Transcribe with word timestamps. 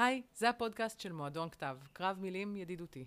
היי, 0.00 0.22
זה 0.34 0.48
הפודקאסט 0.48 1.00
של 1.00 1.12
מועדון 1.12 1.48
כתב, 1.50 1.76
קרב 1.92 2.16
מילים 2.20 2.56
ידידותי. 2.56 3.04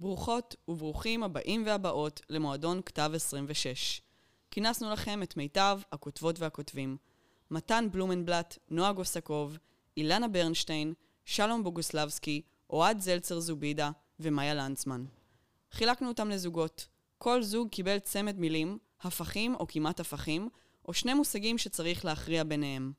ברוכות 0.00 0.56
וברוכים 0.68 1.22
הבאים 1.22 1.62
והבאות 1.66 2.20
למועדון 2.30 2.82
כתב 2.82 3.10
26. 3.14 4.02
כינסנו 4.50 4.90
לכם 4.92 5.22
את 5.22 5.36
מיטב 5.36 5.80
הכותבות 5.92 6.38
והכותבים. 6.38 6.96
מתן 7.50 7.88
בלומנבלט, 7.92 8.58
נועה 8.70 8.92
גוסקוב, 8.92 9.58
אילנה 9.96 10.28
ברנשטיין, 10.28 10.94
שלום 11.24 11.64
בוגוסלבסקי, 11.64 12.42
אוהד 12.70 13.00
זלצר 13.00 13.40
זובידה 13.40 13.90
ומאיה 14.20 14.54
לנצמן. 14.54 15.04
חילקנו 15.72 16.08
אותם 16.08 16.28
לזוגות. 16.28 16.88
כל 17.18 17.42
זוג 17.42 17.68
קיבל 17.68 17.98
צמד 17.98 18.38
מילים, 18.38 18.78
הפכים 19.02 19.54
או 19.54 19.66
כמעט 19.66 20.00
הפכים, 20.00 20.48
או 20.88 20.94
שני 20.94 21.14
מושגים 21.14 21.58
שצריך 21.58 22.04
להכריע 22.04 22.44
ביניהם. 22.44 22.92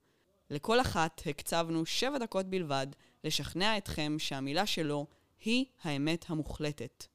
לכל 0.49 0.81
אחת 0.81 1.21
הקצבנו 1.25 1.85
שבע 1.85 2.17
דקות 2.17 2.45
בלבד 2.45 2.87
לשכנע 3.23 3.77
אתכם 3.77 4.15
שהמילה 4.19 4.65
שלו 4.65 5.05
היא 5.45 5.65
האמת 5.83 6.25
המוחלטת. 6.29 7.05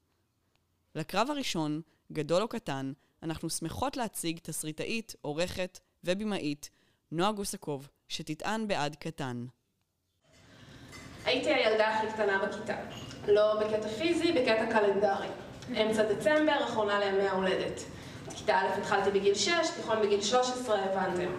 לקרב 0.94 1.30
הראשון, 1.30 1.80
גדול 2.12 2.42
או 2.42 2.48
קטן, 2.48 2.92
אנחנו 3.22 3.50
שמחות 3.50 3.96
להציג 3.96 4.38
תסריטאית, 4.42 5.14
עורכת 5.20 5.80
ובימאית, 6.04 6.70
נועה 7.12 7.32
גוסקוב, 7.32 7.88
שתטען 8.08 8.68
בעד 8.68 8.96
קטן. 8.96 9.46
הייתי 11.24 11.54
הילדה 11.54 11.88
הכי 11.88 12.06
קטנה 12.12 12.46
בכיתה. 12.46 12.76
לא 13.28 13.60
בקטע 13.60 13.88
פיזי, 13.88 14.32
בקטע 14.32 14.66
קלנדרי. 14.72 15.28
אמצע 15.70 16.12
דצמבר, 16.12 16.64
אחרונה 16.64 16.98
לימי 17.00 17.28
ההולדת. 17.28 17.80
את 18.28 18.32
כיתה 18.32 18.58
א' 18.58 18.78
התחלתי 18.78 19.10
בגיל 19.10 19.34
6, 19.34 19.50
תיכון 19.76 20.02
בגיל 20.02 20.22
13, 20.22 20.84
הבנתם. 20.84 21.30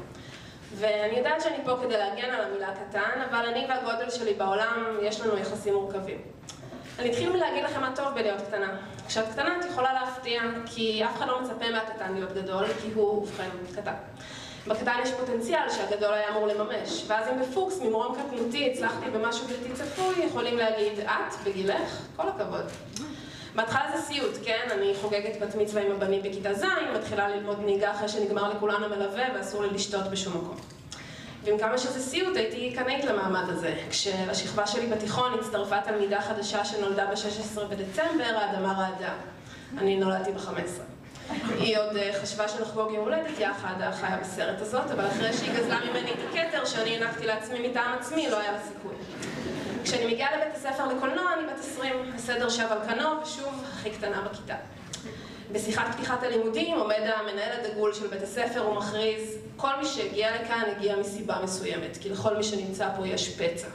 ואני 0.75 1.17
יודעת 1.17 1.41
שאני 1.41 1.57
פה 1.65 1.77
כדי 1.81 1.97
להגן 1.97 2.33
על 2.33 2.41
המילה 2.41 2.69
קטן, 2.75 3.21
אבל 3.29 3.45
אני 3.45 3.65
והגודל 3.69 4.09
שלי 4.09 4.33
בעולם, 4.33 4.97
יש 5.01 5.21
לנו 5.21 5.37
יחסים 5.37 5.73
מורכבים. 5.73 6.21
אני 6.99 7.11
אתחיל 7.11 7.29
מלהגיד 7.29 7.63
לכם 7.63 7.81
מה 7.81 7.91
טוב 7.95 8.07
בלהיות 8.15 8.41
קטנה. 8.41 8.77
כשאת 9.07 9.25
קטנה 9.31 9.59
את 9.59 9.65
יכולה 9.65 9.93
להפתיע, 9.93 10.41
כי 10.65 11.05
אף 11.05 11.17
אחד 11.17 11.27
לא 11.27 11.41
מצפה 11.41 11.69
מהקטן 11.71 12.13
להיות 12.13 12.33
גדול, 12.33 12.65
כי 12.81 12.91
הוא, 12.95 13.23
ובכן, 13.23 13.49
קטן. 13.75 13.93
בקטן 14.67 14.99
יש 15.03 15.11
פוטנציאל 15.11 15.69
שהגדול 15.69 16.13
היה 16.13 16.29
אמור 16.29 16.47
לממש, 16.47 17.03
ואז 17.07 17.27
אם 17.27 17.41
בפוקס, 17.41 17.79
ממרום 17.81 18.15
קטנותי, 18.15 18.71
הצלחתי 18.71 19.09
במשהו 19.09 19.47
בלתי 19.47 19.73
צפוי, 19.73 20.25
יכולים 20.25 20.57
להגיד, 20.57 20.99
את, 20.99 21.45
בגילך, 21.45 22.01
כל 22.15 22.29
הכבוד. 22.29 22.65
בהתחלה 23.55 23.85
זה 23.95 24.01
סיוט, 24.01 24.37
כן? 24.45 24.67
אני 24.71 24.93
חוגגת 25.01 25.41
בת 25.41 25.55
מצווה 25.55 25.81
עם 25.81 25.91
הבנים 25.91 26.23
בכיתה 26.23 26.53
ז', 26.53 26.65
מתחילה 26.95 27.27
ללמוד 27.27 27.59
נהיגה 27.65 27.91
אחרי 27.91 28.09
שנגמר 28.09 28.49
לכולן 28.49 28.83
המלווה 28.83 29.23
ואסור 29.35 29.61
לי 29.61 29.69
לשתות 29.69 30.07
בשום 30.11 30.37
מקום. 30.37 30.55
ועם 31.43 31.57
כמה 31.57 31.77
שזה 31.77 32.01
סיוט, 32.01 32.37
הייתי 32.37 32.73
קנאית 32.75 33.05
למעמד 33.05 33.49
הזה. 33.49 33.75
כשלשכבה 33.89 34.67
שלי 34.67 34.87
בתיכון 34.87 35.39
הצטרפה 35.39 35.81
תלמידה 35.81 36.21
חדשה 36.21 36.65
שנולדה 36.65 37.05
ב-16 37.05 37.63
בדצמבר, 37.69 38.37
האדמה 38.37 38.73
רעדה. 38.73 39.13
אני 39.77 39.95
נולדתי 39.95 40.31
ב-15. 40.31 41.31
היא 41.59 41.77
עוד 41.77 41.97
אה, 41.97 42.11
חשבה 42.21 42.47
שנחגוג 42.47 42.91
יום 42.91 43.03
הולדת 43.03 43.39
יחד, 43.39 43.73
החיה 43.79 44.17
בסרט 44.17 44.61
הזאת, 44.61 44.91
אבל 44.91 45.07
אחרי 45.07 45.33
שהיא 45.33 45.51
גזלה 45.53 45.79
ממני 45.89 46.11
את 46.11 46.17
הכתר 46.29 46.65
שאני 46.65 46.95
הנקתי 46.97 47.25
לעצמי 47.25 47.67
מטעם 47.67 47.93
עצמי, 47.99 48.29
לא 48.29 48.39
היה 48.39 48.51
לה 48.51 48.59
סיכוי. 48.59 48.95
כשאני 49.85 50.13
מגיעה 50.13 50.37
לבית 50.37 50.55
הספר 50.55 50.87
לקולנוע, 50.87 51.33
אני 51.33 51.47
בת 51.47 51.59
20, 51.59 51.95
הסדר 52.15 52.49
שב 52.49 52.67
על 52.69 52.77
כנו, 52.87 53.09
ושוב, 53.23 53.63
הכי 53.73 53.89
קטנה 53.89 54.21
בכיתה. 54.21 54.55
בשיחת 55.51 55.95
פתיחת 55.95 56.23
הלימודים 56.23 56.77
עומד 56.77 57.01
המנהל 57.15 57.59
הדגול 57.59 57.93
של 57.93 58.07
בית 58.07 58.21
הספר 58.21 58.67
ומכריז, 58.67 59.37
כל 59.57 59.69
מי 59.79 59.85
שהגיע 59.85 60.41
לכאן 60.41 60.63
הגיע 60.77 60.95
מסיבה 60.95 61.39
מסוימת, 61.43 61.97
כי 62.01 62.09
לכל 62.09 62.37
מי 62.37 62.43
שנמצא 62.43 62.89
פה 62.97 63.07
יש 63.07 63.39
פצע. 63.39 63.67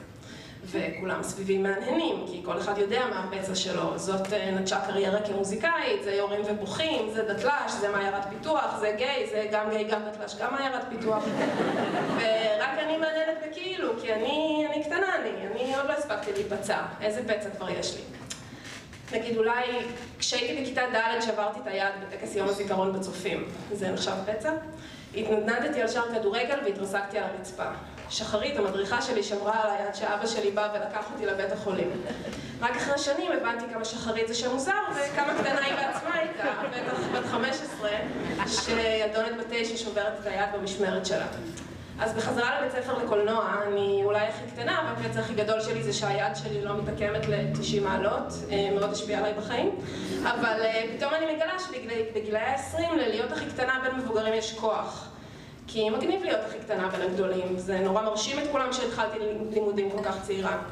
וכולם 0.64 1.22
סביבי 1.22 1.58
מהנהנים, 1.58 2.24
כי 2.26 2.40
כל 2.44 2.58
אחד 2.58 2.78
יודע 2.78 3.02
מה 3.10 3.24
הפצע 3.24 3.54
שלו. 3.54 3.98
זאת 3.98 4.32
אה, 4.32 4.50
נטשה 4.50 4.80
קריירה 4.86 5.20
כמוזיקאית, 5.22 6.02
זה 6.02 6.12
יורים 6.12 6.40
ובוכים, 6.46 7.10
זה 7.10 7.22
דתל"ש, 7.22 7.72
זה 7.72 7.88
מעיירת 7.88 8.24
פיתוח, 8.28 8.76
זה 8.80 8.94
גיי, 8.96 9.26
זה 9.30 9.46
גם 9.52 9.70
גיי, 9.70 9.84
גם 9.84 10.00
דתל"ש, 10.02 10.36
גם 10.40 10.54
מעיירת 10.54 10.84
פיתוח. 10.88 11.24
ורק 12.16 12.78
אני 12.78 12.96
מהנהנת 12.96 13.38
בכאילו, 13.50 13.92
כי 14.02 14.12
אני, 14.12 14.66
אני 14.72 14.84
קטנה 14.84 15.16
אני, 15.16 15.30
אני 15.46 15.76
עוד 15.76 15.86
לא 15.86 15.92
הספקתי 15.92 16.32
להיפצע. 16.32 16.78
איזה 17.00 17.22
פצע 17.22 17.50
כבר 17.50 17.70
יש 17.70 17.96
לי? 17.96 18.02
נגיד 19.18 19.36
אולי 19.36 19.64
כשהייתי 20.18 20.62
בכיתה 20.62 20.82
ד' 20.92 21.22
שברתי 21.22 21.60
את 21.62 21.66
היד 21.66 21.92
בטקס 22.02 22.36
יום 22.36 22.48
הזיכרון 22.48 22.92
בצופים, 22.92 23.44
זה 23.72 23.90
נחשב 23.90 24.12
פצע? 24.26 24.52
התנדנדתי 25.14 25.82
על 25.82 25.88
שער 25.88 26.14
כדורגל 26.14 26.58
והתרסקתי 26.64 27.18
על 27.18 27.24
הרצפה. 27.24 27.64
שחרית, 28.10 28.56
המדריכה 28.56 29.02
שלי, 29.02 29.22
שמרה 29.22 29.62
על 29.62 29.70
היד 29.70 29.94
שאבא 29.94 30.26
שלי 30.26 30.50
בא 30.50 30.68
ולקח 30.74 31.04
אותי 31.12 31.26
לבית 31.26 31.52
החולים. 31.52 31.90
רק 32.60 32.76
אחרי 32.76 32.98
שנים 32.98 33.32
הבנתי 33.32 33.64
כמה 33.74 33.84
שחרית 33.84 34.28
זה 34.28 34.34
שם 34.34 34.50
מוזר 34.50 34.72
וכמה 34.90 35.34
קטנה 35.40 35.64
היא 35.64 35.74
בעצמה 35.74 36.14
הייתה, 36.14 36.44
בטח 36.70 37.18
בת 37.18 37.26
15, 37.30 37.90
שילדונת 38.46 39.36
בת 39.38 39.46
תשע 39.50 39.76
שוברת 39.76 40.12
את 40.20 40.26
היד 40.26 40.48
במשמרת 40.54 41.06
שלה. 41.06 41.26
אז 42.00 42.14
בחזרה 42.14 42.60
לבית 42.60 42.72
ספר 42.72 42.98
לקולנוע, 43.04 43.54
אני 43.66 44.00
אולי 44.04 44.26
הכי 44.26 44.50
קטנה, 44.52 44.80
אבל 44.80 45.06
הפצע 45.06 45.20
הכי 45.20 45.34
גדול 45.34 45.60
שלי 45.60 45.82
זה 45.82 45.92
שהיד 45.92 46.36
שלי 46.36 46.62
לא 46.62 46.74
מתעקמת 46.76 47.28
ל-90 47.28 47.80
מעלות, 47.80 48.32
אה, 48.50 48.70
מאוד 48.74 48.92
השפיע 48.92 49.18
עליי 49.18 49.34
בחיים, 49.34 49.76
אבל 50.22 50.60
אה, 50.60 50.84
פתאום 50.96 51.14
אני 51.14 51.34
מגלה 51.34 51.58
שבגילאי 51.58 52.40
ה-20 52.40 52.94
ללהיות 52.96 53.32
הכי 53.32 53.46
קטנה 53.46 53.80
בין 53.82 54.00
מבוגרים 54.00 54.34
יש 54.34 54.58
כוח. 54.58 55.09
כי 55.72 55.90
מגניב 55.90 56.22
להיות 56.22 56.40
הכי 56.46 56.58
קטנה 56.58 56.88
בין 56.88 57.02
הגדולים, 57.02 57.58
זה 57.58 57.78
נורא 57.78 58.02
מרשים 58.02 58.38
את 58.38 58.44
כולם 58.52 58.72
שהתחלתי 58.72 59.18
לימודים 59.50 59.90
כל 59.90 60.04
כך 60.04 60.22
צעירה. 60.22 60.62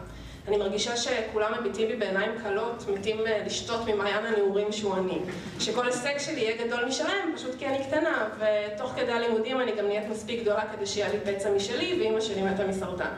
אני 0.48 0.56
מרגישה 0.56 0.96
שכולם 0.96 1.52
מביטים 1.60 1.88
בי 1.88 1.96
בעיניים 1.96 2.32
כלות, 2.42 2.84
מתים 2.88 3.26
אה, 3.26 3.42
לשתות 3.46 3.80
ממעיין 3.86 4.26
הנעורים 4.26 4.72
שהוא 4.72 4.96
אני. 4.96 5.18
שכל 5.60 5.86
הישג 5.86 6.18
שלי 6.18 6.40
יהיה 6.40 6.66
גדול 6.66 6.84
משלם, 6.84 7.32
פשוט 7.36 7.58
כי 7.58 7.66
אני 7.66 7.84
קטנה, 7.84 8.28
ותוך 8.38 8.92
כדי 8.96 9.12
הלימודים 9.12 9.60
אני 9.60 9.72
גם 9.72 9.86
נהיית 9.86 10.08
מספיק 10.08 10.40
גדולה 10.42 10.62
כדי 10.76 10.86
שיהיה 10.86 11.08
לי 11.08 11.18
פצע 11.20 11.50
משלי, 11.50 11.96
ואימא 12.00 12.20
שלי 12.20 12.42
מתה 12.42 12.66
מסרטן. 12.66 13.10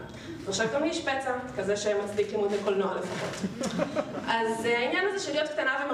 ועכשיו 0.44 0.66
גם 0.74 0.82
לי 0.82 0.88
יש 0.88 1.00
פצע, 1.00 1.32
כזה 1.56 1.76
שמצדיק 1.76 2.32
לימודי 2.32 2.56
קולנוע 2.64 2.94
לפחות. 2.94 3.50
אז 4.28 4.66
אה, 4.66 4.78
העניין 4.78 5.04
הזה 5.08 5.26
של 5.26 5.32
להיות 5.32 5.48
קטנה 5.48 5.86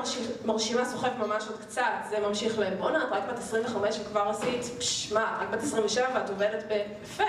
ומרשימה 0.44 0.84
סוחב 0.84 1.10
ממש 1.18 1.44
עוד 1.48 1.58
קצת, 1.60 1.82
זה 2.10 2.16
ממשיך 2.28 2.58
לבואנה, 2.58 3.04
את 3.04 3.12
רק 3.12 3.22
בת 3.28 3.38
25 3.38 3.98
וכבר 4.00 4.28
עשית, 4.28 4.78
פשש, 4.78 5.12
מה, 5.12 5.38
רק 5.40 5.48
בת 5.50 5.62
27 5.62 6.06
ואת 6.14 6.30
עובדת 6.30 6.64
ביפה. 6.68 7.24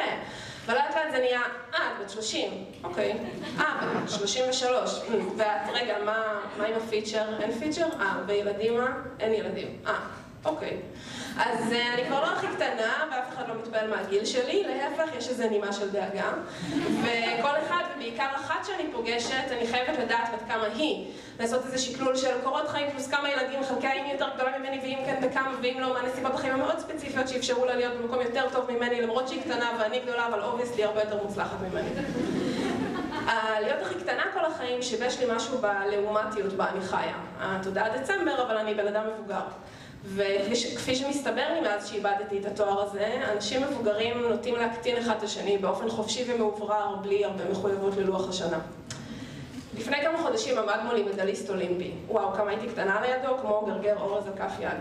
ולאט 0.68 0.96
לאט 0.96 1.12
זה 1.12 1.20
נהיה, 1.20 1.42
אה, 1.74 1.92
את 1.92 2.04
בת 2.04 2.10
30, 2.10 2.66
אוקיי. 2.84 3.18
אה, 3.60 4.00
בת 4.04 4.10
33. 4.10 5.00
ואת, 5.38 5.48
רגע, 5.74 5.96
מה, 6.06 6.40
עם 6.68 6.74
הפיצ'ר? 6.88 7.26
אין 7.40 7.60
פיצ'ר? 7.60 7.88
אה, 8.00 8.16
וילדים 8.28 8.78
מה? 8.78 8.88
אין 9.20 9.34
ילדים. 9.34 9.78
אה, 9.88 9.94
אוקיי. 10.46 10.78
אז 11.38 11.72
אה, 11.72 11.94
אני 11.94 12.06
כבר 12.06 12.22
לא 12.22 12.26
הכי 12.26 12.48
קטנה, 12.56 13.06
ואף 13.12 13.36
אחד 13.36 13.50
לא 13.50 13.56
מתפעל 13.56 13.90
מהגיל 13.90 14.26
שלי, 14.26 14.64
להפך, 14.64 15.16
יש 15.18 15.30
איזה 15.30 15.50
נימה 15.50 15.74
של 15.74 15.90
דאגה. 15.90 16.32
וכל 17.02 17.50
אחד, 17.68 17.84
ובעיקר 17.96 18.28
אחת 18.36 18.66
שאני 18.66 18.92
פוגשת, 18.92 19.52
אני 19.52 19.68
חייבת 19.68 20.00
לדעת 20.00 20.30
בת 20.34 20.48
כמה 20.48 20.64
היא. 20.76 21.08
לעשות 21.40 21.66
איזה 21.66 21.78
שקלול 21.78 22.16
של 22.16 22.42
קורות 22.44 22.68
חיים 22.68 22.92
פלוס 22.92 23.08
כמה 23.08 23.30
ילדים, 23.30 23.64
חלקה 23.64 23.94
אם 23.94 24.06
יותר 24.12 24.28
גדולה 24.36 24.58
ממני, 24.58 24.80
ואם 24.84 25.00
כן 25.06 25.28
בכמה, 25.28 25.52
ואם 25.62 25.78
לא, 25.80 25.94
מה 25.94 26.02
נסיבות 26.02 26.34
החיים 26.34 26.54
המאוד 26.54 26.80
ספציפיות 26.80 27.28
שאפשרו 27.28 27.66
לה 27.66 27.76
להיות 27.76 27.94
במקום 27.94 28.22
יותר 28.22 28.46
טוב 28.52 28.72
ממני, 28.72 29.02
למרות 29.02 29.28
שהיא 29.28 29.42
קטנה 29.42 29.72
ואני 29.80 30.00
גדולה, 30.00 30.28
אבל 30.28 30.42
obviously 30.42 30.84
הרבה 30.84 31.02
יותר 31.02 31.24
מוצלחת 31.24 31.58
ממני. 31.62 31.90
להיות 33.62 33.82
הכי 33.82 33.96
קטנה 33.96 34.24
כל 34.34 34.46
החיים 34.46 34.82
שיבש 34.82 35.20
לי 35.20 35.26
משהו 35.36 35.58
בלעומתיות 35.58 36.54
בה 36.54 36.70
אני 36.70 36.82
חיה. 36.82 37.18
התודעה 37.40 37.98
דצמבר, 37.98 38.44
אבל 38.44 38.58
אני 38.58 38.74
בן 38.74 38.88
אדם 38.88 39.04
מבוגר. 39.14 39.44
וכפי 40.06 40.96
שמסתבר 40.96 41.54
לי 41.54 41.62
מאז 41.62 41.88
שאיבדתי 41.88 42.40
את 42.40 42.46
התואר 42.46 42.82
הזה, 42.82 43.16
אנשים 43.34 43.62
מבוגרים 43.62 44.18
נוטים 44.30 44.56
להקטין 44.56 44.98
אחד 44.98 45.16
את 45.18 45.24
השני 45.24 45.58
באופן 45.58 45.90
חופשי 45.90 46.24
ומאוברר, 46.28 46.96
בלי 46.96 47.26
הרבה 47.26 47.50
מחויבות 47.52 47.98
ללוח 47.98 48.30
השנה. 48.30 48.60
לפני 49.78 49.98
כמה 50.02 50.18
חודשים 50.18 50.58
עמד 50.58 50.80
מולי 50.86 51.04
מדליסט 51.04 51.50
אולימפי. 51.50 51.92
וואו, 52.08 52.34
כמה 52.34 52.50
הייתי 52.50 52.68
קטנה 52.68 53.02
לידו, 53.02 53.38
כמו 53.42 53.66
גרגר 53.68 54.00
אורז 54.02 54.28
על 54.28 54.34
כף 54.38 54.54
יד. 54.60 54.78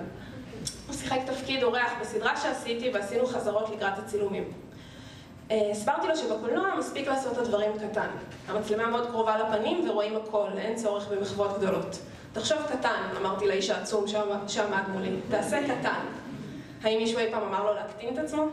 הוא 0.87 0.95
שיחק 0.95 1.19
תפקיד 1.27 1.63
אורח 1.63 1.93
בסדרה 2.01 2.37
שעשיתי 2.37 2.91
ועשינו 2.95 3.27
חזרות 3.27 3.71
לקראת 3.71 3.99
הצילומים. 3.99 4.53
אה, 5.51 5.71
הסברתי 5.71 6.09
לו 6.09 6.17
שבקולנוע 6.17 6.75
מספיק 6.79 7.09
לעשות 7.09 7.33
את 7.33 7.39
הדברים 7.39 7.73
קטן. 7.79 8.09
המצלמה 8.49 8.87
מאוד 8.87 9.07
קרובה 9.07 9.39
לפנים 9.39 9.91
ורואים 9.91 10.17
הכל, 10.17 10.49
אין 10.59 10.77
צורך 10.77 11.09
במחוות 11.09 11.59
גדולות. 11.59 11.99
תחשוב 12.37 12.59
קטן, 12.73 13.03
אמרתי 13.21 13.47
לאיש 13.47 13.71
העצום 13.71 14.05
שעמד 14.47 14.83
מולי, 14.89 15.11
תעשה 15.31 15.61
קטן. 15.63 16.01
האם 16.83 16.99
מישהו 16.99 17.19
אי 17.19 17.31
פעם 17.31 17.43
אמר 17.43 17.65
לו 17.65 17.75
להקטין 17.75 18.15
את 18.15 18.19
עצמו? 18.19 18.47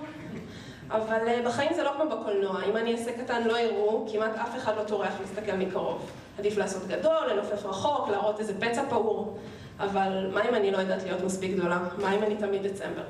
אבל 0.91 1.27
אה, 1.27 1.41
בחיים 1.45 1.73
זה 1.73 1.83
לא 1.83 1.91
כמו 1.97 2.09
בקולנוע, 2.09 2.63
אם 2.63 2.77
אני 2.77 2.93
אעשה 2.93 3.11
קטן 3.17 3.43
לא 3.43 3.57
יראו, 3.57 4.07
כמעט 4.11 4.35
אף 4.35 4.55
אחד 4.57 4.77
לא 4.77 4.83
טורח 4.83 5.13
להסתכל 5.21 5.55
מקרוב. 5.55 6.11
עדיף 6.39 6.57
לעשות 6.57 6.87
גדול, 6.87 7.27
לנופף 7.31 7.65
רחוק, 7.65 8.09
להראות 8.09 8.39
איזה 8.39 8.53
פצע 8.59 8.83
פעור, 8.89 9.37
אבל 9.79 10.29
מה 10.33 10.49
אם 10.49 10.55
אני 10.55 10.71
לא 10.71 10.77
יודעת 10.77 11.03
להיות 11.03 11.23
מספיק 11.23 11.51
גדולה? 11.51 11.79
מה 11.97 12.15
אם 12.15 12.23
אני 12.23 12.35
תמיד 12.35 12.67
דצמבר? 12.67 13.03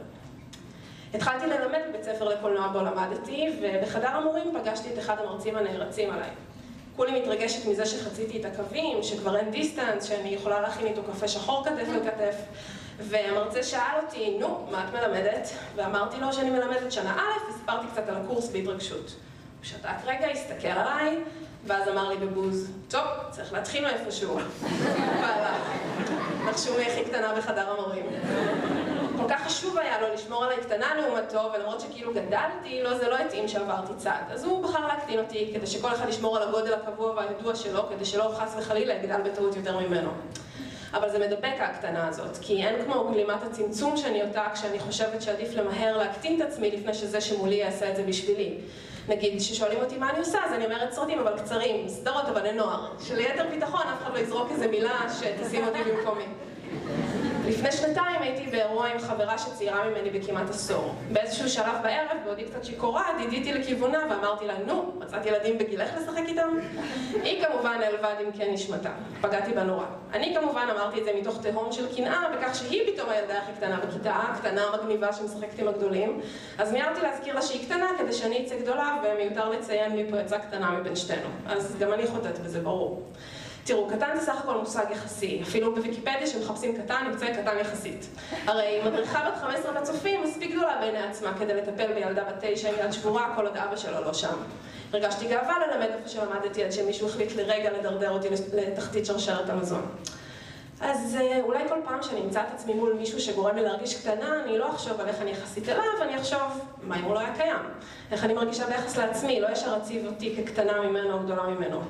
התחלתי 1.13 1.47
ללמד 1.47 1.79
בבית 1.89 2.03
ספר 2.03 2.29
לקולנוע 2.29 2.67
בו 2.67 2.79
למדתי, 2.79 3.49
ובחדר 3.61 4.07
המורים 4.07 4.53
פגשתי 4.61 4.93
את 4.93 4.99
אחד 4.99 5.15
המרצים 5.19 5.55
הנערצים 5.55 6.09
עליי. 6.09 6.29
כולי 6.95 7.21
מתרגשת 7.21 7.65
מזה 7.65 7.85
שחציתי 7.85 8.39
את 8.39 8.45
הקווים, 8.45 9.03
שכבר 9.03 9.37
אין 9.37 9.51
דיסטנס, 9.51 10.03
שאני 10.03 10.29
יכולה 10.29 10.61
להכין 10.61 10.87
איתו 10.87 11.01
קפה 11.03 11.27
שחור 11.27 11.65
כתף 11.65 11.87
אל 11.93 11.99
כתף. 12.03 12.35
והמרצה 12.99 13.63
שאל 13.63 13.99
אותי, 14.05 14.37
נו, 14.39 14.67
מה 14.71 14.85
את 14.87 14.93
מלמדת? 14.93 15.49
ואמרתי 15.75 16.17
לו 16.21 16.33
שאני 16.33 16.49
מלמדת 16.49 16.91
שנה 16.91 17.15
א', 17.15 17.51
וסיפרתי 17.51 17.87
קצת 17.91 18.09
על 18.09 18.15
הקורס 18.15 18.49
בהתרגשות. 18.49 19.05
הוא 19.05 19.63
שתק 19.63 19.89
רגע, 20.05 20.27
הסתכל 20.31 20.67
עליי, 20.67 21.17
ואז 21.65 21.89
אמר 21.89 22.09
לי 22.09 22.17
בבוז, 22.17 22.71
טוב, 22.87 23.03
צריך 23.31 23.53
להתחיל 23.53 23.85
מאיפשהו. 23.85 24.35
והלך. 25.21 25.69
נחשו 26.49 26.73
מי 26.77 26.85
הכי 26.85 27.03
קטנה 27.03 27.33
בחדר 27.37 27.69
המורים. 27.69 28.05
כך 29.33 29.41
חשוב 29.47 29.77
היה 29.77 30.01
לו 30.01 30.13
לשמור 30.13 30.43
עליי 30.43 30.57
קטנה 30.57 30.95
לעומתו, 30.95 31.51
ולמרות 31.53 31.81
שכאילו 31.81 32.13
גדלתי, 32.13 32.83
לא, 32.83 32.97
זה 32.97 33.09
לא 33.09 33.17
התאים 33.17 33.47
שעברתי 33.47 33.93
צעד. 33.97 34.31
אז 34.31 34.43
הוא 34.43 34.63
בחר 34.63 34.87
להקטין 34.87 35.19
אותי, 35.19 35.51
כדי 35.53 35.67
שכל 35.67 35.91
אחד 35.91 36.09
ישמור 36.09 36.37
על 36.37 36.43
הגודל 36.47 36.73
הקבוע 36.73 37.11
והידוע 37.15 37.55
שלו, 37.55 37.89
כדי 37.89 38.05
שלא 38.05 38.31
חס 38.37 38.55
וחלילה 38.57 38.93
יגדל 38.93 39.21
בטעות 39.21 39.55
יותר 39.55 39.79
ממנו. 39.79 40.09
אבל 40.93 41.09
זה 41.09 41.19
מדבק 41.19 41.53
ההקטנה 41.59 42.07
הזאת, 42.07 42.37
כי 42.41 42.63
אין 42.63 42.85
כמו 42.85 43.09
גלימת 43.13 43.43
הצמצום 43.43 43.97
שאני 43.97 44.23
אותה 44.23 44.45
כשאני 44.53 44.79
חושבת 44.79 45.21
שעדיף 45.21 45.53
למהר 45.53 45.97
להקטין 45.97 46.41
את 46.41 46.47
עצמי 46.47 46.71
לפני 46.71 46.93
שזה 46.93 47.21
שמולי 47.21 47.55
יעשה 47.55 47.89
את 47.89 47.95
זה 47.95 48.03
בשבילי. 48.03 48.57
נגיד, 49.07 49.39
כששואלים 49.39 49.79
אותי 49.79 49.97
מה 49.97 50.09
אני 50.09 50.19
עושה, 50.19 50.39
אז 50.45 50.53
אני 50.53 50.65
אומרת 50.65 50.91
סרטים 50.91 51.19
אבל 51.19 51.37
קצרים, 51.37 51.89
סדרות 51.89 52.25
אבל 52.25 52.45
אין 52.45 52.57
נוער. 52.57 52.91
שליתר 52.99 53.45
ביטחון 53.51 53.81
אף 53.81 54.03
אחד 54.03 54.13
לא 54.13 54.19
יזרוק 54.19 54.51
איזה 54.51 54.67
מילה 54.67 54.99
שתשים 55.19 55.67
אותי 55.67 55.79
במקומי. 55.83 56.25
לפני 57.47 57.71
שנתיים 57.71 58.21
הייתי 58.21 58.51
באירוע 58.51 58.87
עם 58.87 58.99
חברה 58.99 59.37
שצעירה 59.37 59.89
ממני 59.89 60.09
בכמעט 60.09 60.49
עשור. 60.49 60.95
באיזשהו 61.11 61.49
שלב 61.49 61.75
בערב, 61.83 62.17
בעודי 62.25 62.43
קצת 62.43 62.63
שיכורה, 62.65 63.05
דידיתי 63.17 63.53
לכיוונה 63.53 63.99
ואמרתי 64.09 64.47
לה, 64.47 64.53
נו, 64.65 64.93
מצאת 64.99 65.25
ילדים 65.25 65.57
בגילך 65.57 65.89
לשחק 65.97 66.23
איתם? 66.27 66.59
היא 67.23 67.45
כמובן 67.45 67.77
נעלבה 67.79 68.19
עמקי 68.19 68.51
נשמתה. 68.51 68.89
פגעתי 69.21 69.53
בה 69.53 69.63
נורא. 69.63 69.85
אני 70.13 70.35
כמובן 70.39 70.67
אמרתי 70.71 70.99
את 70.99 71.05
זה 71.05 71.11
מתוך 71.19 71.41
תהום 71.41 71.71
של 71.71 71.95
קנאה, 71.95 72.29
בכך 72.29 72.55
שהיא 72.55 72.93
פתאום 72.93 73.09
הילדה 73.09 73.37
הכי 73.37 73.51
קטנה 73.57 73.79
בכיתה, 73.87 74.15
הקטנה 74.15 74.63
המגניבה 74.63 75.13
שמשחקת 75.13 75.59
עם 75.59 75.67
הגדולים. 75.67 76.21
אז 76.57 76.71
מיהרתי 76.71 77.01
להזכיר 77.01 77.35
לה 77.35 77.41
שהיא 77.41 77.65
קטנה 77.65 77.87
כדי 77.99 78.13
שאני 78.13 78.45
אצא 78.45 78.55
גדולה, 78.61 78.97
ומיותר 79.03 79.49
לציין 79.49 79.97
יצא 79.97 80.37
קטנה 80.37 80.71
מבין 80.71 80.95
שתינו. 80.95 81.29
אז 81.45 81.75
גם 81.79 81.93
אני 81.93 82.07
חוטאת 82.07 82.39
בזה, 82.39 82.59
ברור. 82.59 83.03
תראו, 83.63 83.87
קטן 83.87 84.15
זה 84.15 84.25
סך 84.25 84.37
הכל 84.37 84.57
מושג 84.57 84.85
יחסי. 84.91 85.41
אפילו 85.43 85.75
בוויקיפדיה 85.75 86.27
שמחפשים 86.27 86.77
קטן, 86.77 87.03
נמצא 87.11 87.25
קטן 87.33 87.57
יחסית. 87.61 88.05
הרי 88.45 88.81
מדריכה 88.85 89.29
בת 89.29 89.37
15 89.37 89.81
בצופים 89.81 90.23
מספיק 90.23 90.51
גדולה 90.51 90.77
בעיני 90.79 90.97
עצמה 90.97 91.33
כדי 91.39 91.53
לטפל 91.53 91.93
בילדה 91.93 92.23
בת 92.23 92.35
9 92.41 92.69
עם 92.69 92.75
יד 92.79 92.91
שבורה 92.91 93.33
כל 93.35 93.45
עוד 93.45 93.57
אבא 93.57 93.75
שלו 93.75 94.01
לא 94.01 94.13
שם. 94.13 94.37
הרגשתי 94.93 95.27
גאווה 95.27 95.55
ללמד 95.59 95.87
איפה 95.97 96.09
שלמדתי 96.09 96.63
עד 96.63 96.71
שמישהו 96.71 97.07
החליט 97.07 97.35
לרגע 97.35 97.71
לדרדר 97.71 98.11
אותי 98.11 98.27
לתחתית 98.53 99.05
שרשרת 99.05 99.49
המזון. 99.49 99.85
אז 100.81 101.17
אה, 101.21 101.41
אולי 101.41 101.69
כל 101.69 101.79
פעם 101.85 102.03
שאני 102.03 102.21
אמצא 102.21 102.41
את 102.41 102.53
עצמי 102.53 102.73
מול 102.73 102.93
מישהו 102.93 103.19
שגורם 103.19 103.55
לי 103.55 103.63
להרגיש 103.63 104.01
קטנה, 104.01 104.43
אני 104.43 104.57
לא 104.57 104.69
אחשוב 104.69 105.01
על 105.01 105.07
איך 105.07 105.21
אני 105.21 105.31
יחסית 105.31 105.69
אליו, 105.69 105.83
אני 106.01 106.17
אחשוב 106.17 106.65
מה 106.81 106.99
אם 106.99 107.03
הוא 107.03 107.13
לא 107.13 107.19
היה 107.19 107.35
קיים. 107.35 107.61
איך 108.11 108.23
אני 108.23 108.33
מרגישה 108.33 108.67
ביחס 108.67 108.97
לעצמי, 108.97 109.41
לא 109.41 109.47
ישר 109.51 109.77
אציב 109.77 110.05
אותי 110.05 110.35
כקטנה 110.35 110.81
ממנו 110.81 111.13
או 111.13 111.19
גדולה 111.19 111.43
ממנו. 111.43 111.81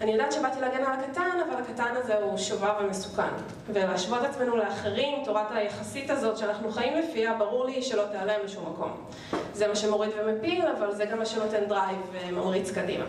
אני 0.00 0.12
יודעת 0.12 0.32
שבאתי 0.32 0.60
להגן 0.60 0.84
על 0.84 0.92
הקטן, 0.92 1.38
אבל 1.48 1.62
הקטן 1.62 1.94
הזה 1.96 2.18
הוא 2.18 2.38
שובב 2.38 2.72
ומסוכן. 2.80 3.32
ולהשוות 3.72 4.24
עצמנו 4.24 4.56
לאחרים, 4.56 5.24
תורת 5.24 5.46
היחסית 5.50 6.10
הזאת 6.10 6.38
שאנחנו 6.38 6.70
חיים 6.70 6.96
לפיה, 6.96 7.34
ברור 7.34 7.66
לי 7.66 7.82
שלא 7.82 8.02
תיעלם 8.10 8.40
לשום 8.44 8.72
מקום. 8.72 8.90
זה 9.52 9.68
מה 9.68 9.76
שמוריד 9.76 10.10
ומפיל, 10.18 10.66
אבל 10.66 10.94
זה 10.94 11.04
גם 11.04 11.18
מה 11.18 11.26
שנותן 11.26 11.64
drive 11.64 11.98
וממריץ 12.12 12.70
קדימה. 12.70 13.04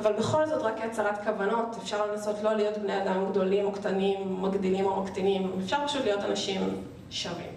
אבל 0.00 0.12
בכל 0.12 0.46
זאת, 0.46 0.62
רק 0.62 0.78
כהצהרת 0.78 1.24
כוונות, 1.24 1.76
אפשר 1.82 2.06
לנסות 2.06 2.36
לא 2.42 2.52
להיות 2.52 2.78
בני 2.78 3.02
אדם 3.02 3.30
גדולים 3.30 3.64
או 3.64 3.72
קטנים, 3.72 4.42
מגדילים 4.42 4.86
או 4.86 5.02
מקטינים, 5.02 5.52
אפשר 5.64 5.86
פשוט 5.86 6.04
להיות 6.04 6.24
אנשים 6.24 6.84
שווים. 7.10 7.52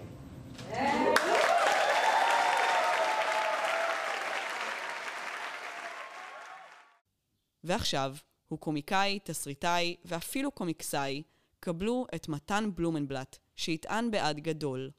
ועכשיו, 7.64 8.12
הוא 8.48 8.58
קומיקאי, 8.58 9.18
תסריטאי 9.24 9.96
ואפילו 10.04 10.50
קומיקסאי, 10.50 11.22
קבלו 11.60 12.06
את 12.14 12.28
מתן 12.28 12.70
בלומנבלט, 12.74 13.38
שיטען 13.56 14.10
בעד 14.10 14.40
גדול. 14.40 14.90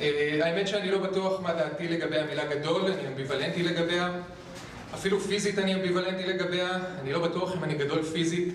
אה, 0.00 0.38
האמת 0.42 0.68
שאני 0.68 0.90
לא 0.90 0.98
בטוח 0.98 1.40
מה 1.40 1.52
דעתי 1.52 1.88
לגבי 1.88 2.18
המילה 2.18 2.56
גדול, 2.56 2.92
אני 2.92 3.08
אמביוולנטי 3.08 3.62
לגביה. 3.62 4.22
אפילו 4.94 5.20
פיזית 5.20 5.58
אני 5.58 5.74
אמביוולנטי 5.74 6.26
לגביה, 6.26 6.78
אני 7.00 7.12
לא 7.12 7.28
בטוח 7.28 7.56
אם 7.56 7.64
אני 7.64 7.74
גדול 7.74 8.02
פיזית. 8.02 8.54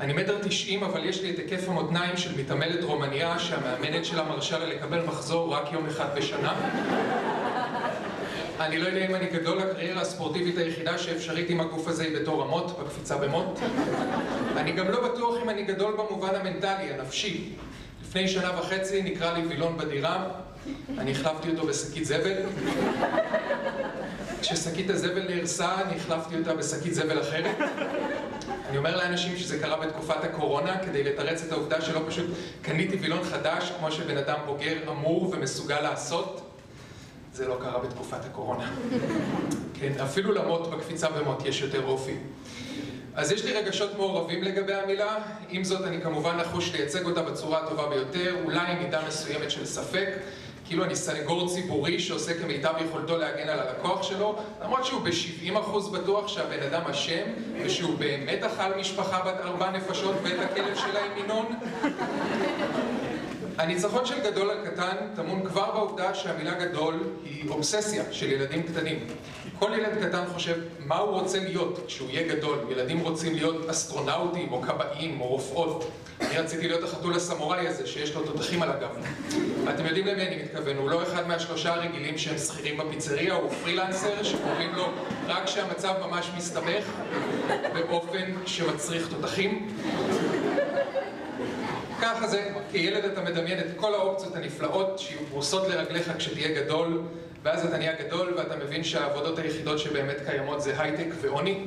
אני 0.00 0.12
מטר 0.12 0.38
תשעים, 0.42 0.84
אבל 0.84 1.04
יש 1.04 1.22
לי 1.22 1.30
את 1.30 1.38
היקף 1.38 1.68
המותניים 1.68 2.16
של 2.16 2.40
מתעמלת 2.40 2.84
רומניה 2.84 3.38
שהמאמנת 3.38 4.04
שלה 4.04 4.24
מרשה 4.24 4.58
לה 4.58 4.66
לקבל 4.66 5.04
מחזור 5.04 5.54
רק 5.54 5.72
יום 5.72 5.86
אחד 5.86 6.18
בשנה. 6.18 6.52
אני 8.60 8.78
לא 8.78 8.86
יודע 8.86 9.06
אם 9.06 9.14
אני 9.14 9.26
גדול, 9.26 9.58
הקריירה 9.60 10.00
הספורטיבית 10.02 10.58
היחידה 10.58 10.98
שאפשרית 10.98 11.50
עם 11.50 11.60
הגוף 11.60 11.88
הזה 11.88 12.02
היא 12.02 12.16
בתור 12.16 12.42
המוט, 12.42 12.78
בקפיצה 12.78 13.16
במוט. 13.16 13.58
אני 14.56 14.72
גם 14.72 14.88
לא 14.88 15.08
בטוח 15.08 15.34
אם 15.42 15.50
אני 15.50 15.62
גדול 15.62 15.92
במובן 15.92 16.34
המנטלי, 16.34 16.92
הנפשי. 16.92 17.52
לפני 18.02 18.28
שנה 18.28 18.60
וחצי 18.60 19.02
נקרא 19.02 19.32
לי 19.32 19.46
וילון 19.46 19.76
בדירה, 19.76 20.28
אני 20.98 21.12
החלפתי 21.12 21.50
אותו 21.50 21.66
בשקית 21.66 22.04
זבל. 22.04 22.36
כששקית 24.40 24.90
הזבל 24.90 25.34
נהרסה, 25.34 25.74
אני 25.74 25.96
החלפתי 25.96 26.38
אותה 26.38 26.54
בשקית 26.54 26.94
זבל 26.94 27.20
אחרת. 27.20 27.56
אני 28.68 28.78
אומר 28.78 28.96
לאנשים 28.96 29.36
שזה 29.36 29.58
קרה 29.58 29.76
בתקופת 29.86 30.24
הקורונה, 30.24 30.78
כדי 30.78 31.04
לתרץ 31.04 31.42
את 31.42 31.52
העובדה 31.52 31.80
שלא 31.80 32.00
פשוט 32.08 32.26
קניתי 32.62 32.96
וילון 32.96 33.24
חדש, 33.24 33.72
כמו 33.78 33.92
שבן 33.92 34.16
אדם 34.16 34.38
בוגר 34.46 34.90
אמור 34.90 35.30
ומסוגל 35.32 35.80
לעשות. 35.80 36.45
זה 37.36 37.48
לא 37.48 37.56
קרה 37.62 37.78
בתקופת 37.78 38.24
הקורונה. 38.24 38.70
כן, 39.80 39.92
אפילו 40.04 40.32
למוט 40.32 40.66
בקפיצה 40.66 41.08
במוט 41.10 41.44
יש 41.44 41.60
יותר 41.60 41.86
אופי. 41.86 42.16
אז 43.14 43.32
יש 43.32 43.44
לי 43.44 43.52
רגשות 43.52 43.96
מעורבים 43.96 44.42
לגבי 44.42 44.74
המילה, 44.74 45.18
עם 45.48 45.64
זאת 45.64 45.84
אני 45.84 46.00
כמובן 46.00 46.36
נחוש 46.36 46.72
לייצג 46.72 47.04
אותה 47.04 47.22
בצורה 47.22 47.62
הטובה 47.62 47.88
ביותר, 47.88 48.36
אולי 48.44 48.72
עם 48.72 48.82
מידה 48.82 49.00
מסוימת 49.08 49.50
של 49.50 49.66
ספק, 49.66 50.08
כאילו 50.66 50.84
אני 50.84 50.96
סנגור 50.96 51.48
ציבורי 51.48 52.00
שעושה 52.00 52.40
כמיטב 52.40 52.74
יכולתו 52.88 53.18
להגן 53.18 53.48
על 53.48 53.60
הלקוח 53.60 54.02
שלו, 54.02 54.38
למרות 54.64 54.84
שהוא 54.84 55.00
ב-70% 55.00 55.90
בטוח 55.92 56.28
שהבן 56.28 56.62
אדם 56.62 56.82
אשם, 56.90 57.26
ושהוא 57.64 57.98
באמת 57.98 58.42
אכל 58.42 58.78
משפחה 58.80 59.20
בת 59.20 59.40
ארבע 59.40 59.70
נפשות 59.70 60.14
ואת 60.22 60.50
הכלב 60.50 60.76
שלה 60.76 61.00
עם 61.04 61.24
ינון. 61.24 61.46
הניצחון 63.58 64.06
של 64.06 64.20
גדול 64.30 64.50
על 64.50 64.66
קטן 64.66 64.96
טמון 65.16 65.44
כבר 65.44 65.70
בעובדה 65.70 66.14
שהמילה 66.14 66.54
גדול 66.54 67.00
היא 67.24 67.50
אובססיה 67.50 68.02
של 68.10 68.32
ילדים 68.32 68.62
קטנים. 68.62 69.06
כל 69.58 69.70
ילד 69.78 70.08
קטן 70.08 70.24
חושב 70.34 70.60
מה 70.78 70.96
הוא 70.96 71.20
רוצה 71.20 71.38
להיות 71.38 71.84
כשהוא 71.86 72.10
יהיה 72.10 72.36
גדול. 72.36 72.58
ילדים 72.70 73.00
רוצים 73.00 73.34
להיות 73.34 73.68
אסטרונאוטים 73.70 74.52
או 74.52 74.62
כבאים 74.62 75.20
או 75.20 75.26
רופאות. 75.26 75.90
אני 76.20 76.38
רציתי 76.38 76.68
להיות 76.68 76.82
החתול 76.84 77.14
הסמוראי 77.14 77.68
הזה 77.68 77.86
שיש 77.86 78.14
לו 78.14 78.22
תותחים 78.22 78.62
על 78.62 78.70
הגב. 78.70 78.90
ואתם 79.64 79.86
יודעים 79.86 80.06
למי 80.06 80.26
אני 80.26 80.42
מתכוון, 80.42 80.76
הוא 80.76 80.90
לא 80.90 81.02
אחד 81.02 81.28
מהשלושה 81.28 81.74
הרגילים 81.74 82.18
שהם 82.18 82.38
שכירים 82.38 82.78
בפיצריה, 82.78 83.34
הוא 83.34 83.50
פרילנסר 83.62 84.22
שקוראים 84.22 84.74
לו 84.74 84.86
רק 85.26 85.44
כשהמצב 85.44 85.94
ממש 86.06 86.30
מסתבך 86.36 86.84
באופן 87.72 88.32
שמצריך 88.46 89.08
תותחים. 89.08 89.68
ככה 92.00 92.26
זה, 92.26 92.50
כילד 92.72 93.04
אתה 93.04 93.20
מדמיין 93.20 93.58
את 93.58 93.66
כל 93.76 93.94
האופציות 93.94 94.36
הנפלאות 94.36 94.98
שיהיו 94.98 95.20
פרוסות 95.30 95.68
לרגליך 95.68 96.12
כשתהיה 96.18 96.62
גדול, 96.62 97.02
ואז 97.42 97.66
אתה 97.66 97.78
נהיה 97.78 97.92
גדול 98.02 98.34
ואתה 98.36 98.56
מבין 98.56 98.84
שהעבודות 98.84 99.38
היחידות 99.38 99.78
שבאמת 99.78 100.16
קיימות 100.26 100.62
זה 100.62 100.80
הייטק 100.80 101.08
ועוני. 101.20 101.64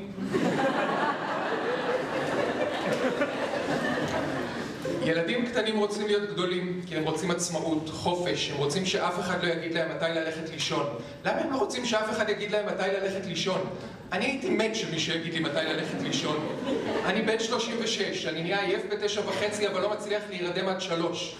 ילדים 5.03 5.45
קטנים 5.45 5.77
רוצים 5.77 6.07
להיות 6.07 6.29
גדולים, 6.29 6.81
כי 6.87 6.95
הם 6.95 7.03
רוצים 7.03 7.31
עצמאות, 7.31 7.89
חופש, 7.89 8.51
הם 8.51 8.57
רוצים 8.57 8.85
שאף 8.85 9.19
אחד 9.19 9.43
לא 9.43 9.49
יגיד 9.49 9.73
להם 9.73 9.95
מתי 9.95 10.05
ללכת 10.15 10.49
לישון. 10.49 10.85
למה 11.25 11.41
הם 11.41 11.51
לא 11.51 11.57
רוצים 11.57 11.85
שאף 11.85 12.09
אחד 12.09 12.29
יגיד 12.29 12.51
להם 12.51 12.65
מתי 12.65 12.87
ללכת 12.87 13.25
לישון? 13.25 13.61
אני 14.11 14.25
הייתי 14.25 14.49
מת 14.49 14.75
שמישהו 14.75 15.15
יגיד 15.15 15.33
לי 15.33 15.39
מתי 15.39 15.63
ללכת 15.63 16.01
לישון. 16.01 16.57
אני 17.05 17.21
בן 17.21 17.39
36, 17.39 18.25
אני 18.25 18.43
נהיה 18.43 18.61
עייף 18.61 18.81
בתשע 18.91 19.21
וחצי, 19.21 19.67
אבל 19.67 19.81
לא 19.81 19.91
מצליח 19.91 20.23
להירדם 20.29 20.67
עד 20.67 20.81
שלוש. 20.81 21.35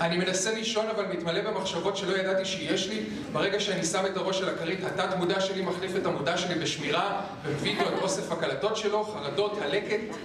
אני 0.00 0.16
מנסה 0.16 0.54
לישון, 0.54 0.86
אבל 0.86 1.06
מתמלא 1.06 1.50
במחשבות 1.50 1.96
שלא 1.96 2.16
ידעתי 2.16 2.44
שיש 2.44 2.88
לי. 2.88 3.02
ברגע 3.32 3.60
שאני 3.60 3.84
שם 3.84 4.06
את 4.06 4.16
הראש 4.16 4.42
על 4.42 4.48
הכרית, 4.48 4.84
התת 4.84 5.16
מודע 5.18 5.40
שלי 5.40 5.62
מחליף 5.62 5.96
את 5.96 6.06
המודע 6.06 6.36
שלי 6.36 6.54
בשמירה, 6.54 7.20
ומביא 7.44 7.70
איתו 7.70 7.88
את 7.88 8.02
אוסף 8.02 8.32
הקלטות 8.32 8.76
שלו, 8.76 9.04
חרדות, 9.04 9.58
הלקט. 9.62 10.16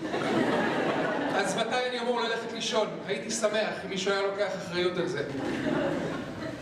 אז 1.35 1.57
מתי 1.57 1.75
אני 1.89 1.99
אמור 1.99 2.21
ללכת 2.21 2.53
לישון? 2.53 2.87
הייתי 3.07 3.31
שמח 3.31 3.73
אם 3.85 3.89
מישהו 3.89 4.11
היה 4.11 4.21
לוקח 4.21 4.49
אחריות 4.57 4.97
על 4.97 5.07
זה. 5.07 5.23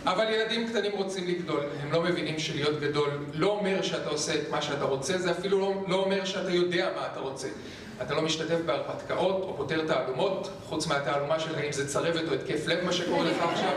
אבל 0.06 0.24
ילדים 0.30 0.68
קטנים 0.68 0.92
רוצים 0.92 1.28
לגדול, 1.28 1.60
הם 1.82 1.92
לא 1.92 2.02
מבינים 2.02 2.38
שלהיות 2.38 2.80
גדול 2.80 3.10
לא 3.34 3.46
אומר 3.46 3.82
שאתה 3.82 4.08
עושה 4.08 4.34
את 4.34 4.50
מה 4.50 4.62
שאתה 4.62 4.84
רוצה, 4.84 5.18
זה 5.18 5.30
אפילו 5.30 5.60
לא, 5.60 5.74
לא 5.88 5.96
אומר 5.96 6.24
שאתה 6.24 6.50
יודע 6.50 6.88
מה 6.96 7.06
אתה 7.12 7.20
רוצה. 7.20 7.48
אתה 8.02 8.14
לא 8.14 8.22
משתתף 8.22 8.58
בהרפתקאות 8.66 9.42
או 9.42 9.56
פותר 9.56 9.86
תעלומות, 9.86 10.50
חוץ 10.64 10.86
מהתעלומה 10.86 11.40
של 11.40 11.54
האם 11.54 11.72
זה 11.72 11.88
צרבת 11.88 12.28
או 12.28 12.34
התקף 12.34 12.66
לב 12.66 12.84
מה 12.84 12.92
שקורה 12.92 13.24
לך 13.24 13.42
עכשיו. 13.42 13.72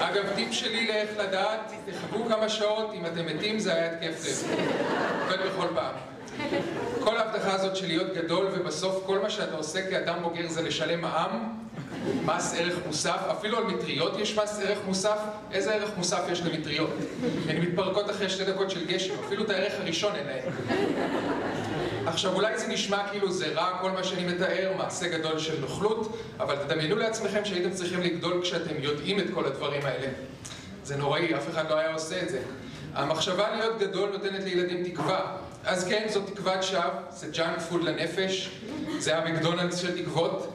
אגב, 0.00 0.24
טיפ 0.34 0.52
שלי 0.52 0.86
לאיך 0.86 1.10
לדעת, 1.18 1.72
תחכו 1.86 2.24
כמה 2.28 2.48
שעות, 2.48 2.90
אם 2.94 3.06
אתם 3.06 3.26
מתים 3.26 3.58
זה 3.58 3.74
היה 3.74 3.92
התקף 3.92 4.26
לב. 4.26 4.58
עובד 5.22 5.38
בכל 5.46 5.66
פעם. 5.74 6.17
כל 7.04 7.16
ההבטחה 7.16 7.52
הזאת 7.52 7.76
של 7.76 7.86
להיות 7.86 8.14
גדול 8.14 8.46
ובסוף 8.52 9.02
כל 9.06 9.18
מה 9.18 9.30
שאתה 9.30 9.56
עושה 9.56 9.90
כאדם 9.90 10.22
בוגר 10.22 10.48
זה 10.48 10.62
לשלם 10.62 11.00
מע"מ, 11.00 11.58
מס 12.24 12.54
ערך 12.58 12.74
מוסף, 12.86 13.18
אפילו 13.30 13.58
על 13.58 13.64
מטריות 13.64 14.18
יש 14.18 14.38
מס 14.38 14.60
ערך 14.62 14.78
מוסף, 14.86 15.18
איזה 15.52 15.74
ערך 15.74 15.90
מוסף 15.96 16.22
יש 16.32 16.40
למטריות? 16.40 16.90
הן 17.48 17.56
מתפרקות 17.56 18.10
אחרי 18.10 18.28
שתי 18.28 18.44
דקות 18.44 18.70
של 18.70 18.86
גשם, 18.86 19.14
אפילו 19.26 19.44
את 19.44 19.50
הערך 19.50 19.72
הראשון 19.80 20.12
אין 20.14 20.26
להן. 20.26 20.42
עכשיו 22.06 22.34
אולי 22.34 22.58
זה 22.58 22.68
נשמע 22.68 23.08
כאילו 23.10 23.32
זה 23.32 23.46
רע 23.54 23.78
כל 23.80 23.90
מה 23.90 24.04
שאני 24.04 24.34
מתאר, 24.34 24.72
מעשה 24.76 25.08
גדול 25.08 25.38
של 25.38 25.60
נוכלות, 25.60 26.18
אבל 26.40 26.56
תדמיינו 26.56 26.96
לעצמכם 26.96 27.44
שהייתם 27.44 27.70
צריכים 27.70 28.00
לגדול 28.00 28.42
כשאתם 28.42 28.74
יודעים 28.78 29.20
את 29.20 29.26
כל 29.34 29.46
הדברים 29.46 29.82
האלה. 29.84 30.06
זה 30.84 30.96
נוראי, 30.96 31.34
אף 31.34 31.48
אחד 31.48 31.70
לא 31.70 31.78
היה 31.78 31.92
עושה 31.92 32.22
את 32.22 32.28
זה. 32.28 32.40
המחשבה 32.94 33.50
להיות 33.56 33.78
גדול 33.78 34.10
נותנת 34.10 34.44
לילדים 34.44 34.84
תקווה. 34.84 35.36
אז 35.68 35.88
כן, 35.88 36.06
זו 36.08 36.20
תקוות 36.20 36.62
שווא, 36.62 36.82
זה 37.10 37.26
junk 37.32 37.58
food 37.58 37.82
לנפש, 37.82 38.50
זה 38.98 39.18
המקדונלדס 39.18 39.78
של 39.78 40.02
תקוות, 40.02 40.52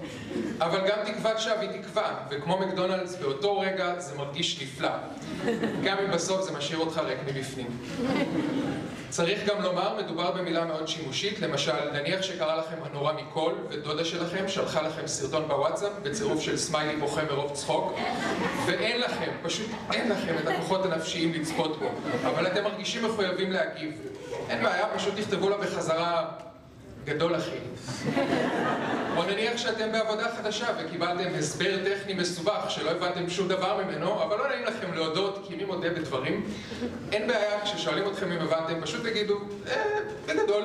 אבל 0.60 0.80
גם 0.80 0.98
תקוות 1.06 1.40
שווא 1.40 1.60
היא 1.60 1.82
תקווה, 1.82 2.16
וכמו 2.32 2.60
מקדונלדס, 2.60 3.16
באותו 3.16 3.60
רגע 3.60 4.00
זה 4.00 4.18
מרגיש 4.18 4.62
נפלא. 4.62 4.90
גם 5.84 5.98
אם 5.98 6.12
בסוף 6.12 6.42
זה 6.42 6.52
משאיר 6.52 6.80
אותך 6.80 6.98
ריק 6.98 7.18
מבפנים. 7.26 7.68
צריך 9.10 9.46
גם 9.46 9.62
לומר, 9.62 9.98
מדובר 10.04 10.32
במילה 10.32 10.66
מאוד 10.66 10.88
שימושית, 10.88 11.40
למשל, 11.40 11.90
נניח 11.94 12.22
שקרה 12.22 12.58
לכם 12.58 12.76
הנורא 12.84 13.14
מכל, 13.14 13.54
ודודה 13.70 14.06
שלכם 14.06 14.48
שלחה 14.48 14.82
לכם 14.82 15.08
סרטון 15.08 15.48
בוואטסאפ 15.48 15.92
בצירוף 16.04 16.42
של 16.42 16.58
סמיילי 16.58 16.96
בוכה 16.96 17.24
מרוב 17.24 17.52
צחוק, 17.52 17.94
ואין 18.66 19.02
לכם, 19.02 19.32
פשוט 19.44 19.70
אין 19.94 20.10
לכם 20.10 20.36
את 20.44 20.48
הכוחות 20.48 20.86
הנפשיים 20.86 21.34
לצפות 21.34 21.80
בו, 21.80 21.90
אבל 22.24 22.48
אתם 22.48 22.64
מרגישים 22.64 23.06
מחויבים 23.06 23.52
להגיב. 23.52 23.92
אין 24.50 24.64
בעיה, 24.64 24.88
פשוט 25.04 25.16
תכתבו 25.20 25.50
לה 25.50 25.58
בחזרה 25.58 26.26
גדול 27.06 27.36
אחי. 27.36 27.58
או 29.18 29.24
נניח 29.24 29.58
שאתם 29.58 29.92
בעבודה 29.92 30.36
חדשה 30.38 30.68
וקיבלתם 30.80 31.36
הסבר 31.40 31.78
טכני 31.86 32.14
מסובך 32.14 32.66
שלא 32.70 32.92
הבנתם 32.92 33.30
שום 33.30 33.48
דבר 33.48 33.84
ממנו, 33.84 34.24
אבל 34.24 34.38
לא 34.38 34.48
נעים 34.50 34.66
לכם 34.66 34.94
להודות, 34.94 35.46
כי 35.48 35.56
מי 35.56 35.66
מודה 35.66 35.90
בדברים. 35.90 36.46
אין 37.12 37.28
בעיה, 37.28 37.62
כששואלים 37.64 38.08
אתכם 38.08 38.32
אם 38.32 38.42
הבנתם, 38.42 38.82
פשוט 38.82 39.04
תגידו, 39.04 39.40
אה, 39.68 39.84
בגדול. 40.26 40.64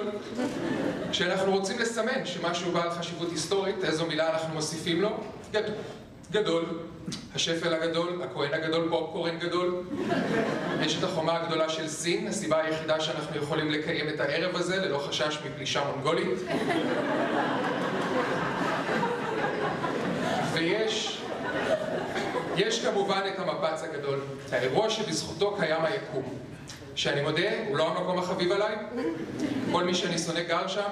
כשאנחנו 1.10 1.52
רוצים 1.52 1.78
לסמן 1.78 2.26
שמשהו 2.26 2.72
בעל 2.72 2.90
חשיבות 2.90 3.30
היסטורית, 3.30 3.84
איזו 3.84 4.06
מילה 4.06 4.30
אנחנו 4.32 4.54
מוסיפים 4.54 5.00
לו? 5.00 5.20
גדול. 5.52 5.74
גדול. 6.30 6.64
השפל 7.34 7.74
הגדול, 7.74 8.22
הכהן 8.22 8.54
הגדול, 8.54 8.88
פופקורן 8.90 9.38
גדול. 9.38 9.82
יש 10.80 10.98
את 10.98 11.04
החומה 11.04 11.36
הגדולה 11.36 11.68
של 11.68 11.88
סין, 11.88 12.26
הסיבה 12.26 12.62
היחידה 12.62 13.00
שאנחנו 13.00 13.36
יכולים 13.36 13.70
לקיים 13.70 14.08
את 14.08 14.20
הערב 14.20 14.56
הזה 14.56 14.76
ללא 14.76 14.98
חשש 14.98 15.38
מפלישה 15.46 15.84
מונגולית. 15.84 16.38
ויש, 20.52 21.22
יש 22.56 22.86
כמובן 22.86 23.20
את 23.34 23.38
המפץ 23.38 23.82
הגדול, 23.82 24.20
האירוע 24.52 24.90
שבזכותו 24.90 25.56
קיים 25.60 25.84
היקום. 25.84 26.34
שאני 26.94 27.20
מודה, 27.20 27.50
הוא 27.68 27.76
לא 27.76 27.88
המקום 27.88 28.18
החביב 28.18 28.52
עליי. 28.52 28.74
כל 29.72 29.84
מי 29.84 29.94
שאני 29.94 30.18
שונא 30.18 30.42
גר 30.42 30.68
שם. 30.68 30.90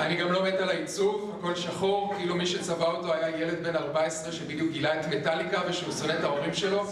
אני 0.00 0.16
גם 0.16 0.32
לא 0.32 0.44
מת 0.44 0.54
על 0.54 0.68
העיצוב, 0.68 1.36
הכל 1.38 1.54
שחור, 1.54 2.14
כאילו 2.16 2.34
מי 2.34 2.46
שצבע 2.46 2.86
אותו 2.86 3.14
היה 3.14 3.40
ילד 3.40 3.62
בן 3.62 3.76
14 3.76 4.32
שבדיוק 4.32 4.72
גילה 4.72 5.00
את 5.00 5.06
מטאליקה 5.06 5.60
ושהוא 5.68 5.92
שונא 5.92 6.12
את 6.12 6.24
ההורים 6.24 6.54
שלו. 6.54 6.84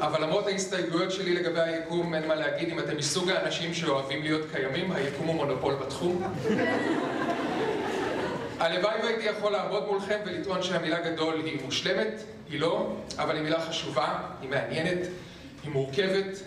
אבל 0.00 0.22
למרות 0.22 0.46
ההסתייגויות 0.46 1.12
שלי 1.12 1.34
לגבי 1.34 1.60
היקום, 1.60 2.14
אין 2.14 2.28
מה 2.28 2.34
להגיד, 2.34 2.68
אם 2.68 2.78
אתם 2.78 2.96
מסוג 2.96 3.30
האנשים 3.30 3.74
שאוהבים 3.74 4.22
להיות 4.22 4.40
קיימים, 4.52 4.92
היקום 4.92 5.26
הוא 5.26 5.34
מונופול 5.34 5.74
בתחום. 5.74 6.22
הלוואי 8.58 9.00
והייתי 9.02 9.24
יכול 9.24 9.52
לעמוד 9.52 9.86
מולכם 9.86 10.18
ולטעון 10.26 10.62
שהמילה 10.62 11.00
גדול 11.00 11.42
היא 11.44 11.64
מושלמת, 11.64 12.22
היא 12.48 12.60
לא, 12.60 12.92
אבל 13.18 13.34
היא 13.34 13.42
מילה 13.42 13.60
חשובה, 13.60 14.18
היא 14.40 14.50
מעניינת, 14.50 15.06
היא 15.64 15.72
מורכבת, 15.72 16.40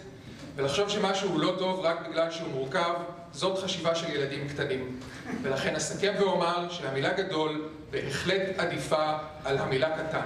ולחשוב 0.55 0.89
שמשהו 0.89 1.29
הוא 1.29 1.39
לא 1.39 1.55
טוב 1.59 1.79
רק 1.79 2.07
בגלל 2.07 2.31
שהוא 2.31 2.49
מורכב, 2.49 2.93
זאת 3.33 3.63
חשיבה 3.63 3.95
של 3.95 4.09
ילדים 4.15 4.49
קטנים. 4.49 4.99
ולכן 5.41 5.75
אסכם 5.75 6.13
ואומר 6.19 6.71
שהמילה 6.71 7.13
גדול 7.13 7.69
בהחלט 7.89 8.59
עדיפה 8.59 9.17
על 9.43 9.57
המילה 9.57 9.97
קטן. 9.97 10.25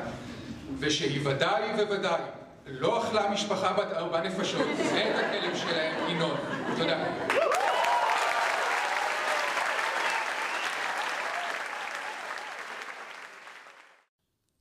ושהיא 0.80 1.28
ודאי 1.28 1.84
וודאי 1.90 2.22
לא 2.66 3.04
אכלה 3.04 3.30
משפחה 3.30 3.74
בת 3.74 3.94
ארבע 3.94 4.22
נפשות 4.22 4.68
ואת 4.78 5.16
הכלב 5.16 5.58
שלהם, 5.58 6.10
ינון. 6.10 6.38
תודה. 6.78 7.04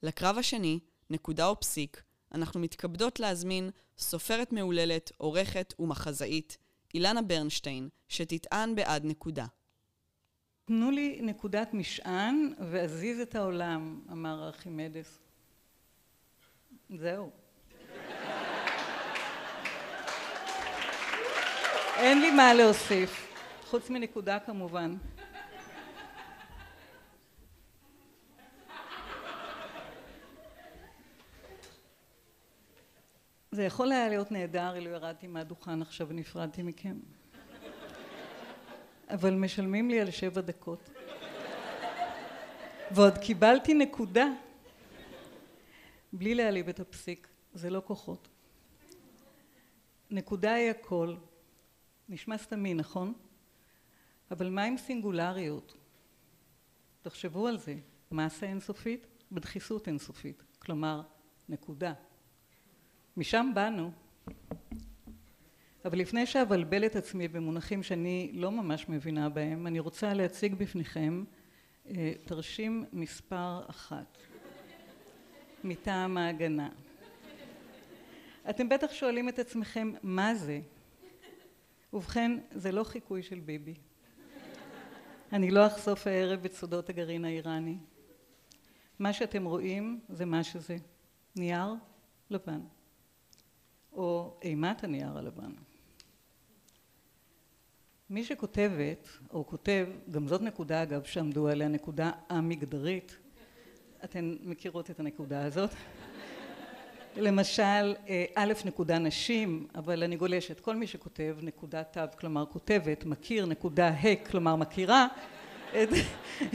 לקרב 0.02 0.38
השני, 0.38 0.78
נקודה 1.10 1.46
או 1.46 1.60
פסיק, 1.60 2.02
אנחנו 2.34 2.60
מתכבדות 2.60 3.20
להזמין 3.20 3.70
סופרת 3.98 4.52
מהוללת, 4.52 5.12
עורכת 5.16 5.74
ומחזאית, 5.78 6.58
אילנה 6.96 7.22
ברנשטיין, 7.22 7.88
שתטען 8.08 8.74
בעד 8.74 9.04
נקודה. 9.04 9.46
תנו 10.64 10.90
לי 10.90 11.18
נקודת 11.22 11.74
משען 11.74 12.52
ואזיז 12.70 13.20
את 13.20 13.34
העולם, 13.34 14.00
אמר 14.12 14.44
ארכימדס. 14.44 15.18
זהו. 16.90 17.30
אין 21.96 22.20
לי 22.20 22.30
מה 22.30 22.54
להוסיף, 22.54 23.32
חוץ 23.70 23.90
מנקודה 23.90 24.38
כמובן. 24.38 24.96
זה 33.56 33.64
יכול 33.64 33.92
היה 33.92 34.08
להיות 34.08 34.32
נהדר 34.32 34.74
אילו 34.74 34.90
ירדתי 34.90 35.26
מהדוכן 35.26 35.82
עכשיו 35.82 36.08
ונפרדתי 36.08 36.62
מכם. 36.62 36.98
אבל 39.08 39.34
משלמים 39.34 39.90
לי 39.90 40.00
על 40.00 40.10
שבע 40.10 40.40
דקות. 40.40 40.90
ועוד 42.90 43.18
קיבלתי 43.18 43.74
נקודה. 43.74 44.26
בלי 46.12 46.34
להעליב 46.34 46.68
את 46.68 46.80
הפסיק, 46.80 47.28
זה 47.54 47.70
לא 47.70 47.82
כוחות. 47.84 48.28
נקודה 50.10 50.54
היא 50.54 50.70
הכל. 50.70 51.16
נשמע 52.08 52.38
סתמי, 52.38 52.74
נכון? 52.74 53.14
אבל 54.30 54.50
מה 54.50 54.64
עם 54.64 54.76
סינגולריות? 54.76 55.74
תחשבו 57.02 57.46
על 57.46 57.58
זה. 57.58 57.74
מעשה 58.10 58.46
אינסופית 58.46 59.06
בדחיסות 59.32 59.88
אינסופית. 59.88 60.42
כלומר, 60.58 61.02
נקודה. 61.48 61.92
משם 63.16 63.50
באנו. 63.54 63.90
אבל 65.84 65.98
לפני 65.98 66.26
שאבלבל 66.26 66.86
את 66.86 66.96
עצמי 66.96 67.28
במונחים 67.28 67.82
שאני 67.82 68.30
לא 68.34 68.50
ממש 68.50 68.88
מבינה 68.88 69.28
בהם, 69.28 69.66
אני 69.66 69.80
רוצה 69.80 70.14
להציג 70.14 70.54
בפניכם 70.54 71.24
אה, 71.88 72.12
תרשים 72.24 72.84
מספר 72.92 73.62
אחת 73.70 74.18
מטעם 75.64 76.16
ההגנה. 76.16 76.68
אתם 78.50 78.68
בטח 78.68 78.92
שואלים 78.92 79.28
את 79.28 79.38
עצמכם 79.38 79.92
מה 80.02 80.34
זה? 80.34 80.60
ובכן, 81.92 82.32
זה 82.50 82.72
לא 82.72 82.84
חיקוי 82.84 83.22
של 83.22 83.40
ביבי. 83.40 83.74
אני 85.32 85.50
לא 85.50 85.66
אחשוף 85.66 86.06
הערב 86.06 86.44
את 86.44 86.52
סודות 86.52 86.88
הגרעין 86.88 87.24
האיראני. 87.24 87.78
מה 88.98 89.12
שאתם 89.12 89.44
רואים 89.44 90.00
זה 90.08 90.24
מה 90.24 90.44
שזה, 90.44 90.76
נייר 91.36 91.74
לבן. 92.30 92.60
או 93.96 94.34
אימת 94.42 94.84
הנייר 94.84 95.18
הלבן. 95.18 95.52
מי 98.10 98.24
שכותבת, 98.24 99.08
או 99.30 99.46
כותב, 99.46 99.86
גם 100.10 100.28
זאת 100.28 100.42
נקודה 100.42 100.82
אגב 100.82 101.04
שעמדו 101.04 101.48
עליה, 101.48 101.68
נקודה 101.68 102.10
המגדרית, 102.28 103.16
אתן 104.04 104.36
מכירות 104.42 104.90
את 104.90 105.00
הנקודה 105.00 105.44
הזאת. 105.44 105.70
למשל, 107.16 107.94
א' 108.34 108.52
נקודה 108.64 108.98
נשים, 108.98 109.66
אבל 109.74 110.02
אני 110.02 110.16
גולשת, 110.16 110.60
כל 110.60 110.76
מי 110.76 110.86
שכותב 110.86 111.36
נקודה 111.42 111.84
תו, 111.84 112.00
כלומר 112.18 112.46
כותבת, 112.46 113.04
מכיר, 113.04 113.46
נקודה 113.46 113.88
ה', 113.88 114.16
כלומר 114.30 114.56
מכירה, 114.56 115.06
את, 115.70 115.88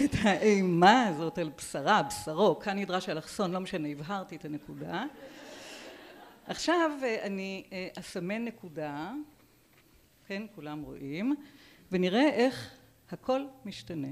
את 0.06 0.12
האימה 0.24 1.08
הזאת 1.08 1.38
על 1.38 1.52
בשרה, 1.58 2.04
בשרו, 2.04 2.60
כאן 2.60 2.80
נדרש 2.80 3.10
אלכסון, 3.10 3.52
לא 3.52 3.60
משנה, 3.60 3.88
הבהרתי 3.88 4.36
את 4.36 4.46
הנקודה. 4.46 5.04
עכשיו 6.52 6.92
אני 7.22 7.64
אסמן 8.00 8.46
נקודה, 8.46 9.14
כן, 10.28 10.44
כולם 10.56 10.82
רואים, 10.82 11.36
ונראה 11.92 12.30
איך 12.30 12.72
הכל 13.10 13.42
משתנה. 13.66 14.08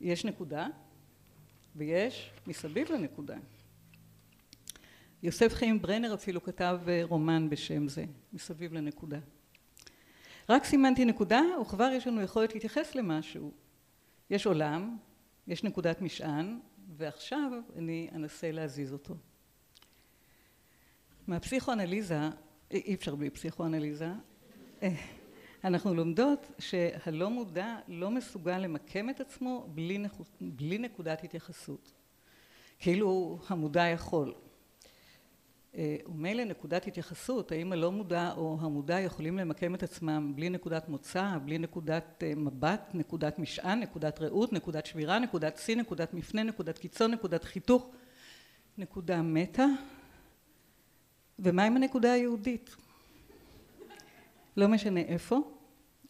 יש 0.00 0.24
נקודה, 0.24 0.66
ויש 1.76 2.32
מסביב 2.46 2.92
לנקודה. 2.92 3.36
יוסף 5.22 5.54
חיים 5.54 5.82
ברנר 5.82 6.14
אפילו 6.14 6.42
כתב 6.42 6.78
רומן 7.02 7.50
בשם 7.50 7.88
זה, 7.88 8.04
מסביב 8.32 8.72
לנקודה. 8.72 9.18
רק 10.48 10.64
סימנתי 10.64 11.04
נקודה 11.04 11.42
וכבר 11.62 11.90
יש 11.92 12.06
לנו 12.06 12.22
יכולת 12.22 12.54
להתייחס 12.54 12.94
למשהו. 12.94 13.52
יש 14.30 14.46
עולם, 14.46 14.96
יש 15.46 15.64
נקודת 15.64 16.00
משען, 16.00 16.58
ועכשיו 16.96 17.52
אני 17.76 18.08
אנסה 18.14 18.52
להזיז 18.52 18.92
אותו. 18.92 19.16
מהפסיכואנליזה, 21.28 22.18
אי 22.70 22.94
אפשר 22.94 23.14
בלי 23.14 23.30
פסיכואנליזה, 23.30 24.08
אנחנו 25.64 25.94
לומדות 25.94 26.50
שהלא 26.58 27.30
מודע 27.30 27.76
לא 27.88 28.10
מסוגל 28.10 28.58
למקם 28.58 29.10
את 29.10 29.20
עצמו 29.20 29.66
בלי, 29.74 30.04
בלי 30.40 30.78
נקודת 30.78 31.24
התייחסות. 31.24 31.92
כאילו 32.78 33.38
המודע 33.48 33.86
יכול. 33.86 34.34
אה, 35.74 35.96
ומילא 36.06 36.44
נקודת 36.44 36.86
התייחסות, 36.86 37.52
האם 37.52 37.72
הלא 37.72 37.92
מודע 37.92 38.32
או 38.36 38.58
המודע 38.60 39.00
יכולים 39.00 39.38
למקם 39.38 39.74
את 39.74 39.82
עצמם 39.82 40.32
בלי 40.34 40.50
נקודת 40.50 40.88
מוצא, 40.88 41.38
בלי 41.44 41.58
נקודת 41.58 42.22
אה, 42.26 42.32
מבט, 42.36 42.90
נקודת 42.94 43.38
משען, 43.38 43.80
נקודת 43.80 44.20
ראות, 44.20 44.52
נקודת 44.52 44.86
שבירה, 44.86 45.18
נקודת 45.18 45.56
שיא, 45.56 45.76
נקודת 45.76 46.14
מפנה, 46.14 46.42
נקודת 46.42 46.78
קיצון, 46.78 47.10
נקודת 47.10 47.44
חיתוך, 47.44 47.90
נקודה 48.78 49.22
מטה. 49.22 49.66
ומה 51.38 51.64
עם 51.64 51.76
הנקודה 51.76 52.12
היהודית? 52.12 52.76
לא 54.56 54.68
משנה 54.68 55.00
איפה 55.00 55.40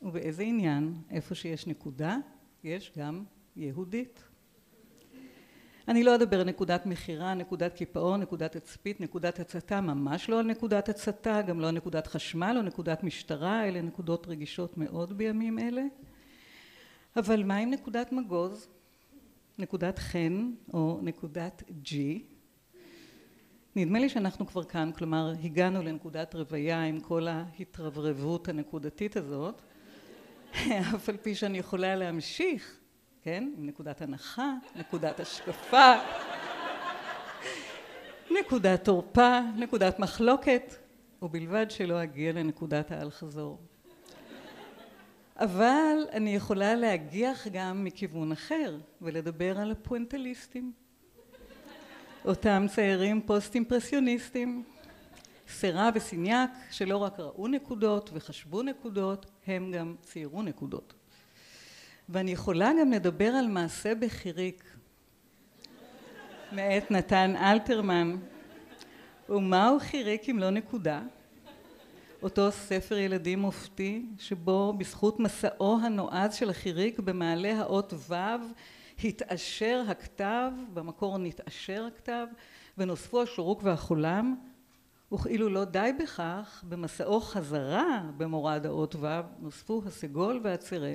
ובאיזה 0.03 0.43
עניין, 0.43 0.95
איפה 1.11 1.35
שיש 1.35 1.67
נקודה, 1.67 2.17
יש 2.65 2.93
גם 2.99 3.25
יהודית. 3.57 4.23
אני 5.89 6.05
לא 6.05 6.15
אדבר 6.15 6.41
על 6.41 6.47
נקודת 6.47 6.87
מכירה, 6.87 7.35
נקודת 7.35 7.75
קיפאון, 7.75 8.21
נקודת 8.21 8.57
תצפית, 8.57 9.01
נקודת 9.01 9.41
הצתה, 9.41 9.81
ממש 9.81 10.29
לא 10.29 10.39
על 10.39 10.47
נקודת 10.47 10.89
הצתה, 10.89 11.43
גם 11.43 11.61
לא 11.61 11.69
על 11.69 11.75
נקודת 11.75 12.07
חשמל 12.07 12.55
או 12.57 12.63
נקודת 12.63 13.03
משטרה, 13.03 13.65
אלה 13.69 13.83
נקודות 13.83 14.29
רגישות 14.29 14.79
מאוד 14.79 15.19
בימים 15.19 15.59
אלה. 15.59 15.83
אבל 17.17 17.45
מה 17.45 17.57
עם 17.57 17.71
נקודת 17.71 18.13
מגוז, 18.13 18.69
נקודת 19.59 19.99
חן 19.99 20.53
או 20.75 21.01
נקודת 21.03 21.63
G? 21.85 21.95
נדמה 23.79 23.99
לי 23.99 24.09
שאנחנו 24.09 24.47
כבר 24.47 24.65
כאן, 24.65 24.91
כלומר 24.97 25.33
הגענו 25.45 25.83
לנקודת 25.83 26.35
רוויה 26.35 26.85
עם 26.85 27.01
כל 27.01 27.27
ההתרברבות 27.29 28.49
הנקודתית 28.49 29.17
הזאת, 29.17 29.63
אף 30.95 31.09
על 31.09 31.17
פי 31.17 31.35
שאני 31.35 31.59
יכולה 31.59 31.97
להמשיך 31.97 32.79
כן? 33.23 33.53
עם 33.57 33.67
נקודת 33.67 34.03
הנחה, 34.03 34.53
נקודת 34.77 35.21
השקפה, 35.21 35.95
נקודת 38.41 38.85
תורפה, 38.85 39.41
נקודת 39.57 39.99
מחלוקת, 39.99 40.75
ובלבד 41.23 41.67
שלא 41.71 42.03
אגיע 42.03 42.33
לנקודת 42.33 42.91
האל 42.91 43.11
חזור. 43.11 43.59
אבל 45.37 46.07
אני 46.13 46.35
יכולה 46.35 46.75
להגיח 46.75 47.47
גם 47.53 47.85
מכיוון 47.85 48.33
אחר 48.33 48.77
ולדבר 49.03 49.59
על 49.59 49.71
הפואנטליסטים. 49.71 50.73
אותם 52.25 52.67
ציירים 52.75 53.21
פוסט 53.27 53.55
אימפרסיוניסטים, 53.55 54.65
סרה 55.49 55.91
וסיניאק 55.95 56.51
שלא 56.71 56.97
רק 56.97 57.21
ראו 57.21 57.49
נקודות 57.49 58.11
וחשבו 58.13 58.63
נקודות, 58.63 59.27
הם 59.47 59.73
גם 59.73 59.95
ציירו 60.03 60.43
נקודות. 60.43 60.95
ואני 62.09 62.31
יכולה 62.31 62.71
גם 62.81 62.93
לדבר 62.93 63.29
על 63.29 63.47
מעשה 63.47 63.95
בחיריק 63.95 64.65
מאת 66.53 66.91
נתן 66.91 67.35
אלתרמן 67.37 68.17
ומהו 69.29 69.81
חיריק 69.81 70.29
אם 70.29 70.39
לא 70.39 70.51
נקודה? 70.51 71.03
אותו 72.23 72.53
ספר 72.53 72.97
ילדים 72.97 73.39
מופתי 73.39 74.07
שבו 74.19 74.73
בזכות 74.73 75.21
מסעו 75.21 75.79
הנועז 75.83 76.35
של 76.35 76.51
החיריק 76.51 76.99
במעלה 76.99 77.59
האות 77.59 77.93
ו' 78.09 78.15
התעשר 79.05 79.83
הכתב, 79.89 80.51
במקור 80.75 81.19
נתעשר 81.19 81.85
הכתב 81.95 82.27
ונוספו 82.79 83.23
השורוק 83.23 83.61
והחולם 83.63 84.37
וכאילו 85.13 85.49
לא 85.49 85.65
די 85.65 85.91
בכך 85.99 86.65
במסעו 86.69 87.21
חזרה 87.21 88.03
במורד 88.17 88.67
האות 88.67 88.95
ו' 88.95 89.07
נוספו 89.39 89.83
הסגול 89.87 90.41
והצירה 90.45 90.95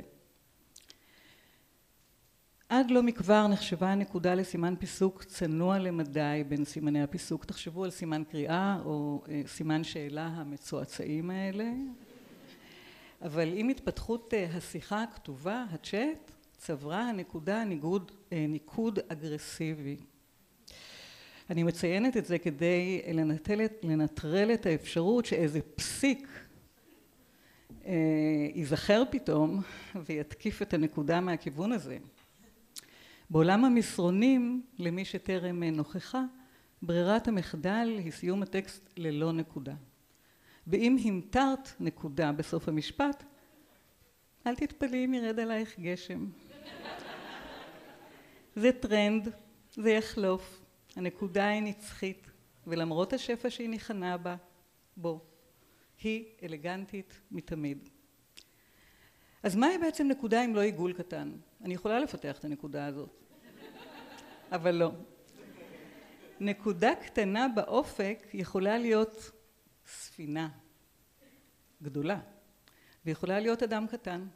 עד 2.70 2.92
לא 2.92 3.04
מכבר 3.04 3.48
נחשבה 3.48 3.92
הנקודה 3.92 4.36
לסימן 4.36 4.76
פיסוק 4.76 5.24
צנוע 5.24 5.80
למדי 5.80 6.44
בין 6.48 6.66
סימני 6.66 7.04
הפיסוק. 7.04 7.46
תחשבו 7.46 7.84
על 7.84 7.89
סימן 7.89 8.24
קריאה 8.24 8.78
או 8.86 9.24
אה, 9.30 9.42
סימן 9.48 9.84
שאלה 9.84 10.26
המצועצעים 10.26 11.30
האלה. 11.30 11.72
אבל 13.22 13.50
עם 13.54 13.70
התפתחות 13.70 14.34
אה, 14.34 14.48
השיחה 14.54 15.04
הכתובה, 15.04 15.66
הצ'אט, 15.72 16.32
צברה 16.65 17.10
הנקודה 17.10 17.63
ניגוד, 17.63 18.12
אה, 18.32 18.45
ניקוד 18.49 18.99
אגרסיבי. 19.08 19.97
אני 21.49 21.63
מציינת 21.63 22.17
את 22.17 22.26
זה 22.26 22.39
כדי 22.39 23.02
לנטל, 23.13 23.60
לנטרל 23.84 24.54
את 24.54 24.65
האפשרות 24.65 25.26
שאיזה 25.26 25.60
פסיק 25.76 26.28
ייזכר 28.56 29.04
פתאום 29.12 29.62
ויתקיף 30.06 30.62
את 30.62 30.73
הנקודה 30.73 31.21
מהכיוון 31.21 31.71
הזה. 31.71 31.97
בעולם 33.30 33.65
המסרונים, 33.65 34.63
למי 34.80 35.06
שטרם 35.06 35.63
נוכחה, 35.63 36.23
ברירת 36.82 37.28
המחדל 37.28 37.99
היא 38.04 38.12
סיום 38.12 38.43
הטקסט 38.43 38.89
ללא 38.97 39.32
נקודה. 39.32 39.73
ואם 40.67 40.97
המטרת 41.06 41.69
נקודה 41.80 42.32
בסוף 42.32 42.67
המשפט, 42.67 43.23
אל 44.47 44.56
תתפלאי 44.56 45.06
אם 45.06 45.13
ירד 45.13 45.39
עלייך 45.39 45.80
גשם. 45.80 46.26
זה 48.56 48.72
טרנד, 48.72 49.30
זה 49.72 49.92
יחלוף, 49.92 50.62
הנקודה 50.96 51.48
היא 51.48 51.62
נצחית, 51.62 52.32
ולמרות 52.68 53.13
השפע 53.13 53.50
שהיא 53.50 53.70
ניחנה 53.70 54.18
בה, 54.18 54.36
בוא, 54.98 55.20
היא 56.04 56.26
אלגנטית 56.44 57.22
מתמיד. 57.32 57.89
אז 59.44 59.56
מהי 59.56 59.78
בעצם 59.78 60.08
נקודה 60.08 60.46
אם 60.46 60.56
לא 60.56 60.62
עיגול 60.62 60.94
קטן? 60.94 61.32
אני 61.62 61.74
יכולה 61.74 62.00
לפתח 62.00 62.39
את 62.39 62.46
הנקודה 62.46 62.86
הזאת, 62.86 63.10
אבל 64.52 64.76
לא. 64.76 64.92
נקודה 66.39 66.96
קטנה 67.06 67.48
באופק 67.56 68.28
יכולה 68.34 68.78
להיות 68.78 69.32
ספינה 69.86 70.50
גדולה, 71.82 72.20
ויכולה 73.06 73.39
להיות 73.39 73.63
אדם 73.63 73.88
קטן. 73.88 74.28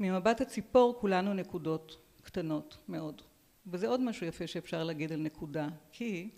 ממבט 0.00 0.40
הציפור 0.40 1.00
כולנו 1.00 1.34
נקודות 1.34 2.03
קטנות 2.24 2.78
מאוד. 2.88 3.22
וזה 3.66 3.88
עוד 3.88 4.00
משהו 4.00 4.26
יפה 4.26 4.46
שאפשר 4.46 4.84
להגיד 4.84 5.12
על 5.12 5.20
נקודה, 5.20 5.68
כי 5.92 6.30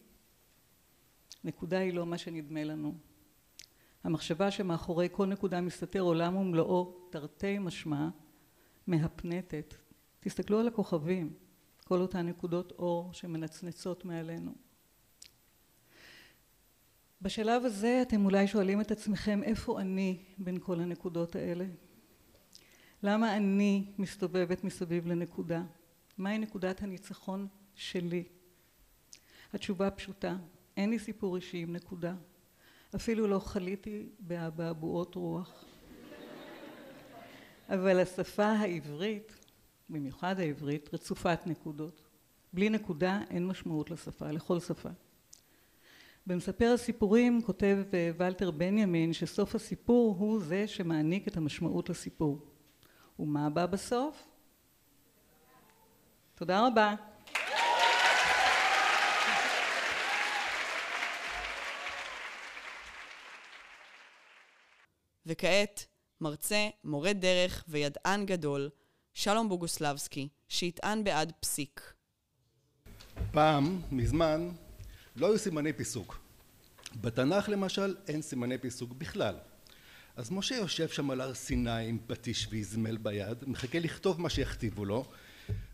נקודה 1.45 1.79
היא 1.79 1.95
לא 1.95 2.07
מה 2.07 2.19
שנדמה 2.19 2.65
לנו. 2.65 2.95
המחשבה 4.05 4.51
שמאחורי 4.51 5.09
כל 5.13 5.27
נקודה 5.27 5.61
מסתתר 5.61 6.01
עולם 6.01 6.37
ומלואו 6.37 7.09
תרתי 7.11 7.59
משמע 7.59 8.09
מהפנטת. 8.87 9.75
תסתכלו 10.21 10.61
על 10.61 10.69
הכוכבים, 10.69 11.33
כל 11.85 12.01
אותן 12.01 12.27
נקודות 12.27 12.73
אור 12.73 13.13
שמנצנצות 13.13 14.05
מעלינו. 14.05 14.53
בשלב 17.23 17.65
הזה 17.65 18.03
אתם 18.03 18.25
אולי 18.25 18.47
שואלים 18.47 18.81
את 18.81 18.91
עצמכם 18.91 19.43
איפה 19.43 19.81
אני 19.81 20.25
בין 20.39 20.59
כל 20.61 20.81
הנקודות 20.81 21.37
האלה? 21.37 21.67
למה 23.03 23.37
אני 23.37 23.93
מסתובבת 23.99 24.65
מסביב 24.65 25.07
לנקודה? 25.07 25.63
מהי 26.19 26.39
נקודת 26.39 26.83
הניצחון 26.83 27.49
שלי? 27.75 28.25
התשובה 29.53 29.91
פשוטה, 29.91 30.37
אין 30.77 30.91
לי 30.91 30.99
סיפור 30.99 31.37
אישי 31.37 31.59
עם 31.59 31.73
נקודה. 31.73 32.15
אפילו 32.95 33.27
לא 33.27 33.39
חליתי 33.39 34.09
באבעבועות 34.19 35.15
רוח. 35.15 35.65
אבל 37.69 38.01
השפה 38.01 38.47
העברית, 38.47 39.33
במיוחד 39.89 40.41
העברית, 40.41 40.95
רצופת 40.95 41.47
נקודות. 41.47 42.03
בלי 42.53 42.71
נקודה 42.71 43.21
אין 43.31 43.47
משמעות 43.47 43.91
לשפה, 43.91 44.31
לכל 44.31 44.61
שפה. 44.61 44.89
במספר 46.27 46.73
הסיפורים 46.75 47.43
כותב 47.43 47.79
ולטר 48.19 48.51
בנימין 48.51 49.13
שסוף 49.13 49.55
הסיפור 49.55 50.17
הוא 50.19 50.41
זה 50.41 50.67
שמעניק 50.67 51.29
את 51.29 51.37
המשמעות 51.37 51.89
לסיפור. 51.89 52.47
ומה 53.19 53.51
בא 53.51 53.67
בסוף? 53.67 54.29
תודה 56.39 56.67
רבה. 56.67 56.95
וכעת, 65.27 65.87
מרצה, 66.21 66.69
מורה 66.85 67.13
דרך 67.13 67.65
וידען 67.69 68.27
גדול, 68.27 68.71
שלום 69.15 69.49
בוגוסלבסקי, 69.49 70.29
שיטען 70.49 71.05
בעד 71.05 71.33
פסיק. 71.41 71.93
פעם, 73.31 73.83
מזמן, 73.91 74.51
לא 75.17 75.27
היו 75.27 75.39
סימני 75.39 75.73
פיסוק. 75.73 76.19
בתנ"ך 77.01 77.49
למשל 77.49 77.97
אין 78.09 78.23
סימני 78.23 78.59
פיסוק 78.59 78.93
בכלל. 78.93 79.37
אז 80.17 80.31
משה 80.31 80.55
יושב 80.55 80.89
שם 80.89 81.11
על 81.11 81.21
הר 81.21 81.35
סיני 81.35 81.89
עם 81.89 81.99
פטיש 82.07 82.49
ואזמל 82.51 82.97
ביד, 82.97 83.45
מחכה 83.47 83.79
לכתוב 83.79 84.21
מה 84.21 84.31
שיכתיבו 84.31 84.85
לו, 84.85 85.05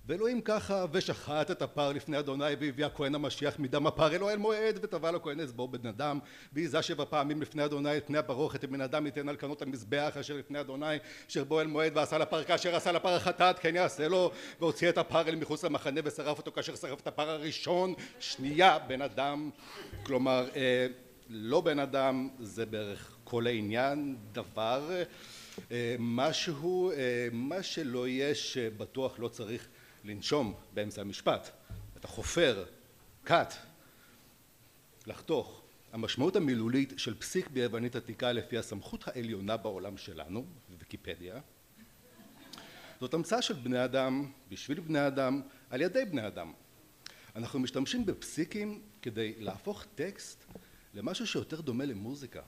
ואלוהים 0.06 0.40
ככה 0.40 0.84
ושחט 0.92 1.50
את 1.50 1.62
הפר 1.62 1.92
לפני 1.92 2.18
אדוני 2.18 2.44
והביא 2.60 2.86
הכהן 2.86 3.14
המשיח 3.14 3.58
מדם 3.58 3.86
הפר 3.86 4.14
אלו 4.14 4.30
אל 4.30 4.36
מועד 4.36 4.78
וטבע 4.82 5.10
לכהן 5.10 5.40
אצבעו 5.40 5.68
בן 5.68 5.88
אדם. 5.88 6.18
והיזה 6.52 6.82
שבע 6.82 7.04
פעמים 7.04 7.42
לפני 7.42 7.64
אדוני 7.64 7.96
את 7.96 8.06
פני 8.06 8.18
הפרוכת 8.18 8.64
ובן 8.64 8.80
אדם 8.80 9.06
ייתן 9.06 9.28
על 9.28 9.36
קנות 9.36 9.62
המזבח 9.62 10.16
אשר 10.20 10.36
לפני 10.36 10.60
אדוני 10.60 10.96
אשר 11.30 11.44
בו 11.44 11.60
אל 11.60 11.66
מועד 11.66 11.96
ועשה 11.96 12.18
לפר 12.18 12.44
כאשר 12.44 12.76
עשה 12.76 12.92
לפר 12.92 13.08
החטאת 13.08 13.58
כן 13.58 13.76
יעשה 13.76 14.08
לו. 14.08 14.30
והוציא 14.60 14.88
את 14.88 14.98
הפר 14.98 15.28
אל 15.28 15.36
מחוץ 15.36 15.64
למחנה 15.64 16.00
ושרף 16.04 16.38
אותו 16.38 16.52
כאשר 16.52 16.76
שרף 16.76 17.00
את 17.00 17.06
הפר 17.06 17.30
הראשון. 17.30 17.94
שנייה 18.20 18.78
בן 18.78 19.02
אדם. 19.02 19.50
כלומר 20.02 20.48
אה, 20.56 20.86
לא 21.28 21.60
בן 21.60 21.78
אדם 21.78 22.28
זה 22.40 22.66
בערך 22.66 23.16
כל 23.24 23.46
העניין. 23.46 24.16
דבר 24.32 25.02
אה, 25.70 25.96
משהו 25.98 26.90
אה, 26.90 27.28
מה 27.32 27.62
שלא 27.62 28.08
יש 28.08 28.58
בטוח 28.58 29.18
לא 29.18 29.28
צריך 29.28 29.68
לנשום 30.04 30.54
באמצע 30.74 31.00
המשפט, 31.00 31.50
אתה 31.96 32.08
חופר, 32.08 32.64
cut, 33.26 33.52
לחתוך. 35.06 35.62
המשמעות 35.92 36.36
המילולית 36.36 36.92
של 36.96 37.14
פסיק 37.14 37.50
ביוונית 37.50 37.96
עתיקה 37.96 38.32
לפי 38.32 38.58
הסמכות 38.58 39.08
העליונה 39.08 39.56
בעולם 39.56 39.96
שלנו, 39.96 40.44
ויקיפדיה, 40.78 41.40
זאת 43.00 43.14
המצאה 43.14 43.42
של 43.42 43.54
בני 43.54 43.84
אדם, 43.84 44.30
בשביל 44.48 44.80
בני 44.80 45.06
אדם, 45.06 45.40
על 45.70 45.80
ידי 45.80 46.04
בני 46.04 46.26
אדם. 46.26 46.52
אנחנו 47.36 47.60
משתמשים 47.60 48.06
בפסיקים 48.06 48.82
כדי 49.02 49.34
להפוך 49.38 49.84
טקסט 49.94 50.44
למשהו 50.94 51.26
שיותר 51.26 51.60
דומה 51.60 51.84
למוזיקה. 51.84 52.42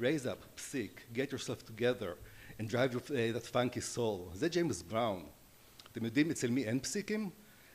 raise 0.00 0.26
up, 0.26 0.46
פסיק, 0.54 1.00
get 1.14 1.32
yourself 1.32 1.68
together 1.68 2.14
and 2.58 2.68
drive 2.68 2.92
your, 2.92 3.00
uh, 3.00 3.36
that 3.36 3.52
funky 3.52 3.96
soul. 3.96 4.34
זה 4.34 4.48
ג'יימס 4.48 4.82
בראון. 4.82 5.26
אתם 5.94 6.04
יודעים 6.04 6.30
אצל 6.30 6.50
מי 6.50 6.64
אין 6.64 6.80
פסיקים? 6.80 7.30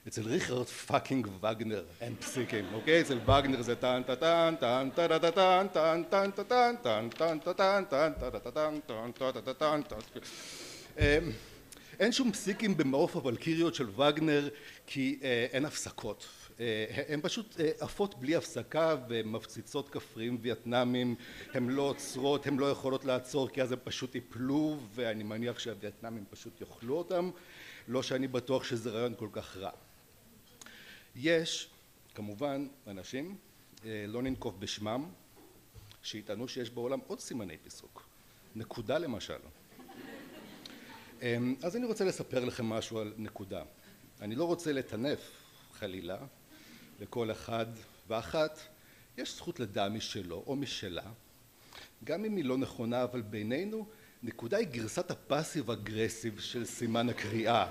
אצל 0.08 0.21
ריכרד 0.21 0.65
fucking 0.65 1.28
וגנר 1.41 1.84
אין 2.01 2.15
פסיקים, 2.15 2.65
אוקיי? 2.73 3.01
אצל 3.01 3.19
וגנר 3.23 3.62
זה 3.62 3.75
טן 3.75 4.01
טה 4.08 4.15
טן 4.15 4.55
טן 4.60 4.89
טה 4.95 5.19
טה 5.19 5.32
טן 5.32 5.67
טן 5.73 6.03
טן 6.10 6.32
טה 6.32 6.43
טן 6.43 6.75
טן 6.84 7.10
טן 7.10 7.39
טה 7.39 7.53
טן 7.53 7.84
טן 7.89 8.13
טה 8.19 8.39
טה 8.39 8.51
טן 8.51 8.79
טן 8.88 9.12
טה 9.12 9.41
טה 9.41 9.53
טן 9.53 9.82
טן 9.82 9.95
אין 11.99 12.12
שום 12.12 12.32
פסיקים 12.32 12.77
במעוף 12.77 13.15
הוולקיריות 13.15 13.75
של 13.75 13.89
וגנר 13.89 14.49
כי 14.88 15.19
אין 15.51 15.65
הפסקות 15.65 16.27
הן 17.08 17.22
פשוט 17.22 17.60
עפות 17.80 18.19
בלי 18.19 18.36
הפסקה 18.36 18.95
ומפציצות 19.10 19.89
כפריים 19.89 20.38
וייטנאמים 20.41 21.15
הן 21.54 21.69
לא 21.69 21.82
עוצרות 21.82 22.48
הן 22.48 22.58
לא 22.58 22.72
יכולות 22.72 23.06
לעצור 23.06 23.50
כי 23.50 23.62
אז 23.62 23.72
הן 23.72 23.80
פשוט 23.84 24.15
יפלו 24.15 24.78
ואני 24.93 25.24
מניח 25.24 25.60
שהווייטנאמים 25.60 26.24
פשוט 26.30 26.62
יאכלו 26.62 26.98
אותם 26.98 27.30
לא 27.88 28.04
שאני 28.04 28.28
בטוח 28.28 28.63
שזה 28.63 28.89
רעיון 28.89 29.13
כל 29.17 29.30
כך 29.32 29.58
רע. 29.58 29.72
יש 31.15 31.69
כמובן 32.15 32.67
אנשים, 32.88 33.36
לא 33.86 34.22
ננקוב 34.22 34.60
בשמם, 34.60 35.10
שיטענו 36.04 36.48
שיש 36.48 36.69
בעולם 36.69 37.00
עוד 37.08 37.19
סימני 37.19 37.58
פיסוק, 37.58 38.04
נקודה 38.56 38.98
למשל. 38.98 39.39
אז 41.63 41.76
אני 41.76 41.86
רוצה 41.86 42.06
לספר 42.06 42.45
לכם 42.45 42.65
משהו 42.65 43.00
על 43.00 43.13
נקודה. 43.17 43.63
אני 44.22 44.36
לא 44.36 44.43
רוצה 44.43 44.72
לטנף 44.72 45.32
חלילה, 45.74 46.17
לכל 46.99 47.31
אחד 47.31 47.65
ואחת 48.07 48.59
יש 49.17 49.35
זכות 49.35 49.59
לדעה 49.59 49.89
משלו 49.89 50.43
או 50.47 50.55
משלה, 50.55 51.12
גם 52.03 52.25
אם 52.25 52.35
היא 52.35 52.45
לא 52.45 52.57
נכונה, 52.57 53.03
אבל 53.03 53.21
בינינו 53.21 53.88
נקודה 54.23 54.57
היא 54.57 54.67
גרסת 54.67 55.12
הפאסיב 55.12 55.71
אגרסיב 55.71 56.39
של 56.39 56.65
סימן 56.65 57.09
הקריאה. 57.09 57.67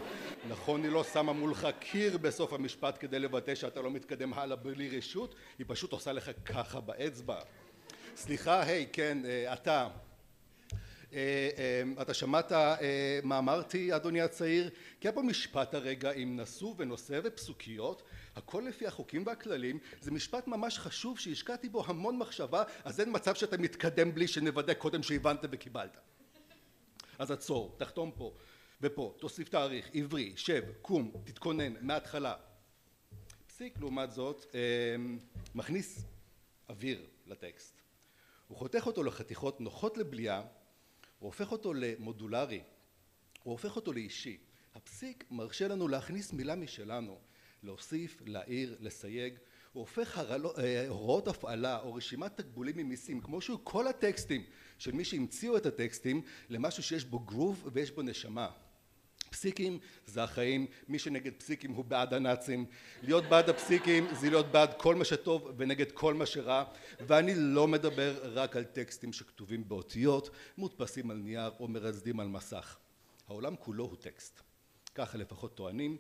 נכון, 0.49 0.83
היא 0.83 0.91
לא 0.91 1.05
שמה 1.05 1.33
מולך 1.33 1.69
קיר 1.81 2.19
בסוף 2.19 2.53
המשפט 2.53 2.97
כדי 3.01 3.19
לבטא 3.19 3.55
שאתה 3.55 3.83
לא 3.83 3.91
מתקדם 3.91 4.33
הלאה 4.33 4.57
בלי 4.57 4.99
רשות, 4.99 5.35
היא 5.59 5.67
פשוט 5.69 5.93
עושה 5.93 6.13
לך 6.13 6.31
ככה 6.45 6.81
באצבע. 6.81 7.39
סליחה, 8.17 8.63
היי, 8.63 8.87
כן, 8.93 9.19
אתה. 9.53 9.89
אתה 12.01 12.15
שמעת 12.15 12.53
מה 13.23 13.39
אמרתי, 13.39 13.97
אדוני 13.97 14.21
הצעיר? 14.21 14.71
כי 15.01 15.09
היה 15.09 15.13
פה 15.13 15.23
משפט 15.23 15.75
הרגע 15.75 16.13
עם 16.13 16.41
נשוא 16.41 16.75
ונושא 16.79 17.21
ופסוקיות, 17.25 18.03
הכל 18.39 18.65
לפי 18.69 18.87
החוקים 18.87 19.27
והכללים, 19.27 19.79
זה 20.01 20.11
משפט 20.11 20.47
ממש 20.47 20.79
חשוב 20.79 21.19
שהשקעתי 21.19 21.69
בו 21.69 21.85
המון 21.87 22.19
מחשבה, 22.19 22.65
אז 22.85 23.01
אין 23.01 23.09
מצב 23.13 23.35
שאתה 23.35 23.59
מתקדם 23.59 24.15
בלי 24.15 24.29
שנוודא 24.29 24.75
קודם 24.75 25.03
שהבנת 25.03 25.41
וקיבלת. 25.51 26.01
אז 27.19 27.31
עצור, 27.31 27.75
תחתום 27.79 28.13
פה 28.17 28.35
ופה, 28.81 29.15
תוסיף 29.19 29.49
תאריך, 29.49 29.91
עברי, 29.95 30.33
שב, 30.37 30.63
קום, 30.83 31.13
תתכונן, 31.25 31.75
מההתחלה. 31.81 32.35
פסיק 33.47 33.79
לעומת 33.79 34.13
זאת 34.13 34.47
מכניס 35.55 36.05
אוויר 36.69 37.07
לטקסט. 37.27 37.81
הוא 38.49 38.59
חותך 38.59 38.87
אותו 38.87 39.03
לחתיכות 39.03 39.61
נוחות 39.61 39.97
לבליעה, 39.99 40.41
הוא 40.41 40.47
הופך 41.27 41.53
אותו 41.53 41.75
למודולרי, 41.75 42.63
הוא 43.43 43.53
הופך 43.53 43.77
אותו 43.77 43.93
לאישי. 43.93 44.39
הפסיק 44.75 45.25
מרשה 45.31 45.69
לנו 45.69 45.89
להכניס 45.89 46.33
מילה 46.33 46.55
משלנו, 46.55 47.19
להוסיף, 47.63 48.23
להעיר, 48.27 48.77
לסייג, 48.81 49.35
הוא 49.73 49.81
הופך 49.81 50.21
הוראות 50.89 51.29
הפעלה 51.29 51.81
או 51.81 51.95
רשימת 51.95 52.37
תקבולים 52.37 52.77
ממיסים 52.77 53.21
כמו 53.21 53.41
שהוא 53.41 53.59
כל 53.65 53.89
הטקסטים 53.89 54.45
של 54.79 54.93
מי 54.93 55.05
שהמציאו 55.05 55.57
את 55.57 55.67
הטקסטים 55.67 56.23
למשהו 56.49 56.83
שיש 56.83 57.05
בו 57.05 57.19
גרוב 57.19 57.69
ויש 57.73 57.91
בו 57.91 58.03
נשמה. 58.03 58.51
פסיקים 59.31 59.79
זה 60.07 60.23
החיים, 60.23 60.67
מי 60.89 60.99
שנגד 60.99 61.33
פסיקים 61.33 61.73
הוא 61.73 61.85
בעד 61.85 62.15
הנאצים, 62.15 62.67
להיות 63.03 63.25
בעד 63.25 63.49
הפסיקים 63.49 64.07
זה 64.15 64.31
להיות 64.31 64.47
בעד 64.47 64.75
כל 64.79 64.95
מה 64.95 65.05
שטוב 65.05 65.53
ונגד 65.57 65.93
כל 65.93 66.15
מה 66.15 66.27
שרע 66.27 66.65
ואני 67.01 67.35
לא 67.37 67.69
מדבר 67.69 68.21
רק 68.23 68.57
על 68.57 68.65
טקסטים 68.65 69.13
שכתובים 69.13 69.69
באותיות, 69.69 70.31
מודפסים 70.59 71.11
על 71.11 71.17
נייר 71.17 71.51
או 71.61 71.69
מרזדים 71.69 72.21
על 72.21 72.29
מסך. 72.29 72.77
העולם 73.29 73.57
כולו 73.57 73.85
הוא 73.85 73.97
טקסט, 73.97 74.41
ככה 74.95 75.19
לפחות 75.19 75.55
טוענים 75.55 75.97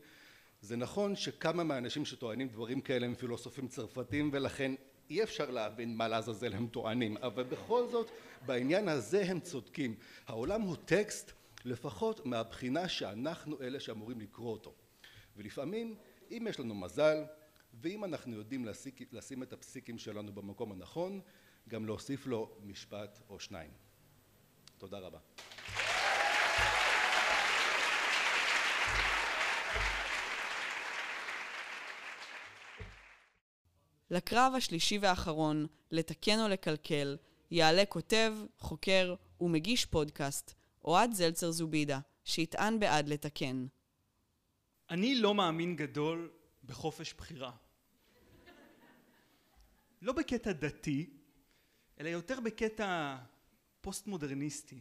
זה 0.60 0.76
נכון 0.76 1.16
שכמה 1.16 1.64
מהאנשים 1.64 2.04
שטוענים 2.04 2.48
דברים 2.48 2.80
כאלה 2.80 3.06
הם 3.06 3.14
פילוסופים 3.14 3.68
צרפתים 3.68 4.30
ולכן 4.32 4.72
אי 5.10 5.22
אפשר 5.22 5.50
להבין 5.50 5.96
מה 5.96 6.08
לעזאזל 6.08 6.52
הם 6.52 6.68
טוענים 6.68 7.16
אבל 7.16 7.42
בכל 7.42 7.88
זאת 7.88 8.10
בעניין 8.46 8.88
הזה 8.88 9.22
הם 9.26 9.40
צודקים 9.40 9.94
העולם 10.26 10.62
הוא 10.62 10.76
טקסט 10.84 11.32
לפחות 11.64 12.26
מהבחינה 12.26 12.88
שאנחנו 12.88 13.60
אלה 13.60 13.80
שאמורים 13.80 14.20
לקרוא 14.20 14.52
אותו 14.52 14.74
ולפעמים 15.36 15.94
אם 16.30 16.46
יש 16.48 16.60
לנו 16.60 16.74
מזל 16.74 17.24
ואם 17.80 18.04
אנחנו 18.04 18.36
יודעים 18.36 18.66
לשים 19.12 19.42
את 19.42 19.52
הפסיקים 19.52 19.98
שלנו 19.98 20.32
במקום 20.32 20.72
הנכון 20.72 21.20
גם 21.68 21.86
להוסיף 21.86 22.26
לו 22.26 22.50
משפט 22.64 23.18
או 23.28 23.40
שניים. 23.40 23.70
תודה 24.78 24.98
רבה. 24.98 25.18
לקרב 34.10 34.52
השלישי 34.56 34.98
והאחרון, 34.98 35.66
לתקן 35.90 36.40
או 36.40 36.48
לקלקל, 36.48 37.16
יעלה 37.50 37.84
כותב, 37.86 38.34
חוקר 38.58 39.14
ומגיש 39.40 39.84
פודקאסט, 39.84 40.54
אוהד 40.84 41.12
זלצר 41.12 41.50
זובידה, 41.50 42.00
שיטען 42.24 42.80
בעד 42.80 43.08
לתקן. 43.08 43.66
אני 44.90 45.14
לא 45.14 45.34
מאמין 45.34 45.76
גדול 45.76 46.30
בחופש 46.64 47.14
בחירה. 47.14 47.52
לא 50.02 50.12
בקטע 50.12 50.52
דתי, 50.52 51.10
אלא 52.00 52.08
יותר 52.08 52.40
בקטע 52.40 53.16
פוסט-מודרניסטי. 53.80 54.80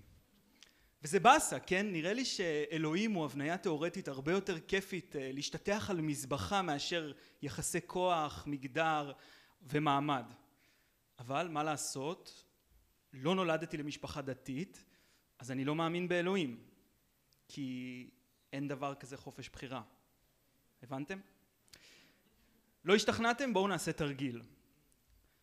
וזה 1.04 1.20
באסה, 1.20 1.60
כן? 1.60 1.92
נראה 1.92 2.14
לי 2.14 2.26
שאלוהים 2.26 3.12
הוא 3.12 3.26
הבניה 3.26 3.58
תיאורטית 3.58 4.08
הרבה 4.08 4.32
יותר 4.32 4.60
כיפית 4.60 5.16
להשתטח 5.20 5.90
על 5.90 6.02
מזבחה 6.02 6.62
מאשר 6.62 7.12
יחסי 7.42 7.80
כוח, 7.88 8.44
מגדר 8.48 9.12
ומעמד. 9.62 10.26
אבל 11.20 11.48
מה 11.48 11.64
לעשות? 11.64 12.44
לא 13.14 13.36
נולדתי 13.36 13.78
למשפחה 13.78 14.22
דתית, 14.22 14.86
אז 15.40 15.52
אני 15.52 15.66
לא 15.66 15.76
מאמין 15.76 16.08
באלוהים. 16.08 16.64
כי 17.48 18.10
אין 18.54 18.68
דבר 18.68 18.96
כזה 18.96 19.18
חופש 19.18 19.50
בחירה. 19.50 19.82
הבנתם? 20.84 21.20
לא 22.86 22.96
השתכנעתם? 22.96 23.54
בואו 23.54 23.68
נעשה 23.68 23.94
תרגיל. 23.94 24.42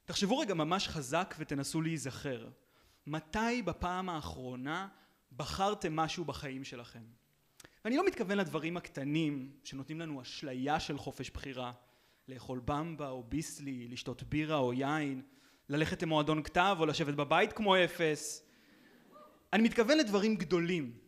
תחשבו 0.04 0.38
רגע 0.38 0.54
ממש 0.54 0.88
חזק 0.88 1.34
ותנסו 1.38 1.82
להיזכר. 1.82 2.48
מתי 3.06 3.62
בפעם 3.64 4.08
האחרונה 4.08 4.88
בחרתם 5.37 5.97
משהו 5.97 6.25
בחיים 6.25 6.64
שלכם? 6.64 7.03
ואני 7.85 7.97
לא 7.97 8.07
מתכוון 8.07 8.38
לדברים 8.38 8.77
הקטנים 8.77 9.53
שנותנים 9.64 10.01
לנו 10.01 10.23
אשליה 10.23 10.81
של 10.81 10.99
חופש 10.99 11.31
בחירה, 11.31 11.73
לאכול 12.29 12.61
במבה 12.64 13.09
או 13.09 13.25
ביסלי, 13.29 13.88
לשתות 13.88 14.23
בירה 14.23 14.57
או 14.57 14.73
יין, 14.73 15.23
ללכת 15.68 16.03
למועדון 16.03 16.42
כתב 16.42 16.77
או 16.81 16.87
לשבת 16.87 17.14
בבית 17.14 17.53
כמו 17.53 17.77
אפס. 17.77 18.42
אני 19.53 19.62
מתכוון 19.62 19.99
לדברים 19.99 20.37
גדולים, 20.37 20.99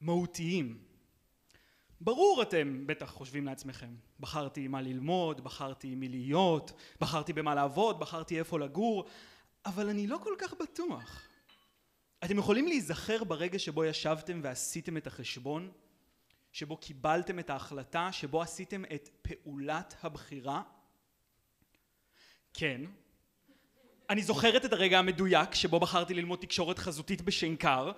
מהותיים. 0.00 0.78
ברור 2.00 2.42
אתם 2.42 2.86
בטח 2.86 3.10
חושבים 3.10 3.46
לעצמכם, 3.46 3.94
בחרתי 4.20 4.68
מה 4.68 4.82
ללמוד, 4.82 5.44
בחרתי 5.44 5.94
מי 5.94 6.08
להיות, 6.08 6.72
בחרתי 7.00 7.32
במה 7.32 7.54
לעבוד, 7.54 8.00
בחרתי 8.00 8.38
איפה 8.38 8.58
לגור, 8.58 9.04
אבל 9.66 9.88
אני 9.88 10.06
לא 10.06 10.18
כל 10.22 10.34
כך 10.38 10.54
בטוח. 10.60 11.29
אתם 12.24 12.38
יכולים 12.38 12.66
להיזכר 12.66 13.24
ברגע 13.24 13.58
שבו 13.58 13.84
ישבתם 13.84 14.40
ועשיתם 14.42 14.96
את 14.96 15.06
החשבון, 15.06 15.70
שבו 16.52 16.76
קיבלתם 16.76 17.38
את 17.38 17.50
ההחלטה, 17.50 18.12
שבו 18.12 18.42
עשיתם 18.42 18.84
את 18.94 19.08
פעולת 19.22 19.94
הבחירה? 20.02 20.62
כן. 22.54 22.80
אני 24.10 24.22
זוכרת 24.22 24.64
את 24.64 24.72
הרגע 24.72 24.98
המדויק 24.98 25.54
שבו 25.54 25.80
בחרתי 25.80 26.14
ללמוד 26.14 26.38
תקשורת 26.38 26.78
חזותית 26.78 27.22
בשנקר, 27.22 27.92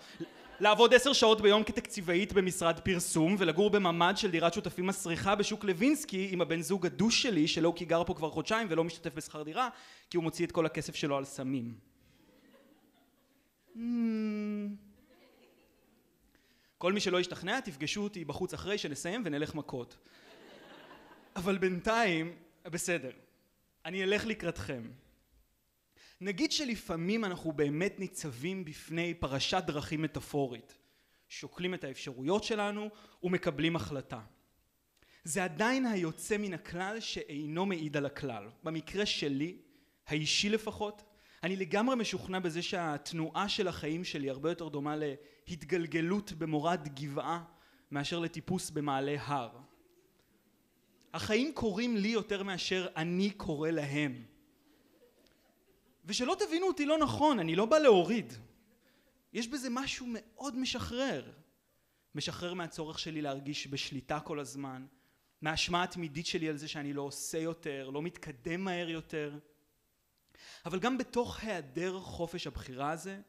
לעבוד 0.61 0.95
עשר 0.95 1.13
שעות 1.13 1.41
ביום 1.41 1.65
כתקציבאית 1.65 2.33
במשרד 2.33 2.81
פרסום 2.81 3.37
ולגור 3.39 3.71
בממ"ד 3.71 4.15
של 4.17 4.31
דירת 4.31 4.55
שותפים 4.55 4.87
מסריחה 4.87 5.35
בשוק 5.35 5.65
לוינסקי 5.65 6.29
עם 6.33 6.41
הבן 6.41 6.61
זוג 6.61 6.87
הגוש 6.87 7.23
שלי 7.23 7.49
שלא 7.49 7.73
כי 7.77 7.85
גר 7.85 8.05
פה 8.05 8.15
כבר 8.15 8.31
חודשיים 8.31 8.67
ולא 8.71 8.85
משתתף 8.85 9.15
בשכר 9.15 9.43
דירה 9.43 9.69
כי 10.11 10.17
הוא 10.17 10.25
מוציא 10.25 10.47
את 10.47 10.53
כל 10.53 10.67
הכסף 10.67 10.95
שלו 10.95 11.17
על 11.17 11.25
סמים. 11.25 11.92
Hmm. 13.75 13.79
כל 16.79 16.93
מי 16.93 17.01
שלא 17.01 17.21
ישתכנע 17.21 17.61
תפגשו 17.61 18.01
אותי 18.01 18.25
בחוץ 18.25 18.55
אחרי 18.55 18.79
שנסיים 18.79 19.23
ונלך 19.25 19.55
מכות. 19.55 19.99
אבל 21.37 21.59
בינתיים, 21.59 22.37
בסדר, 22.65 23.11
אני 23.85 24.03
אלך 24.03 24.27
לקראתכם. 24.27 24.83
נגיד 26.21 26.53
שלפעמים 26.53 27.25
אנחנו 27.25 27.53
באמת 27.53 27.99
ניצבים 27.99 28.65
בפני 28.65 29.15
פרשת 29.15 29.63
דרכים 29.67 30.03
מטאפורית, 30.03 30.79
שוקלים 31.29 31.75
את 31.75 31.85
האפשרויות 31.85 32.45
שלנו 32.45 32.91
ומקבלים 33.23 33.77
החלטה. 33.77 34.21
זה 35.25 35.45
עדיין 35.45 35.87
היוצא 35.87 36.37
מן 36.37 36.55
הכלל 36.55 37.01
שאינו 37.01 37.67
מעיד 37.67 37.97
על 37.97 38.07
הכלל. 38.07 38.49
במקרה 38.63 39.07
שלי, 39.07 39.57
האישי 40.07 40.49
לפחות, 40.49 41.03
אני 41.43 41.57
לגמרי 41.57 41.97
משוכנע 41.97 42.39
בזה 42.39 42.63
שהתנועה 42.63 43.49
של 43.49 43.69
החיים 43.69 44.05
שלי 44.05 44.31
הרבה 44.31 44.51
יותר 44.51 44.69
דומה 44.69 44.97
להתגלגלות 45.47 46.33
במורד 46.33 46.89
גבעה 46.95 47.45
מאשר 47.91 48.19
לטיפוס 48.19 48.71
במעלה 48.71 49.17
הר. 49.21 49.59
החיים 51.15 51.53
קורים 51.55 51.97
לי 51.97 52.09
יותר 52.09 52.43
מאשר 52.43 52.87
אני 52.97 53.31
קורא 53.31 53.71
להם. 53.71 54.25
ושלא 56.05 56.37
תבינו 56.39 56.67
אותי 56.67 56.87
לא 56.87 56.99
נכון, 56.99 57.39
אני 57.39 57.57
לא 57.57 57.67
בא 57.67 57.79
להוריד. 57.79 58.33
יש 59.33 59.49
בזה 59.49 59.69
משהו 59.71 60.07
מאוד 60.09 60.59
משחרר. 60.59 61.33
משחרר 62.15 62.55
מהצורך 62.55 62.99
שלי 62.99 63.23
להרגיש 63.23 63.67
בשליטה 63.67 64.21
כל 64.21 64.41
הזמן, 64.41 64.87
מהאשמה 65.43 65.83
התמידית 65.83 66.27
שלי 66.27 66.49
על 66.49 66.57
זה 66.57 66.69
שאני 66.69 66.93
לא 66.93 67.03
עושה 67.03 67.39
יותר, 67.39 67.91
לא 67.91 68.03
מתקדם 68.03 68.61
מהר 68.61 68.89
יותר. 68.89 69.39
אבל 70.67 70.79
גם 70.79 70.99
בתוך 70.99 71.41
היעדר 71.41 72.01
חופש 72.01 72.47
הבחירה 72.47 72.91
הזה, 72.91 73.21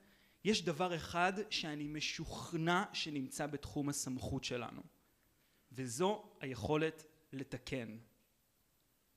יש 0.43 0.65
דבר 0.65 0.95
אחד 0.95 1.33
שאני 1.49 1.87
משוכנע 1.87 2.83
שנמצא 2.93 3.47
בתחום 3.47 3.89
הסמכות 3.89 4.43
שלנו, 4.43 4.81
וזו 5.71 6.23
היכולת 6.39 7.05
לתקן. 7.33 7.97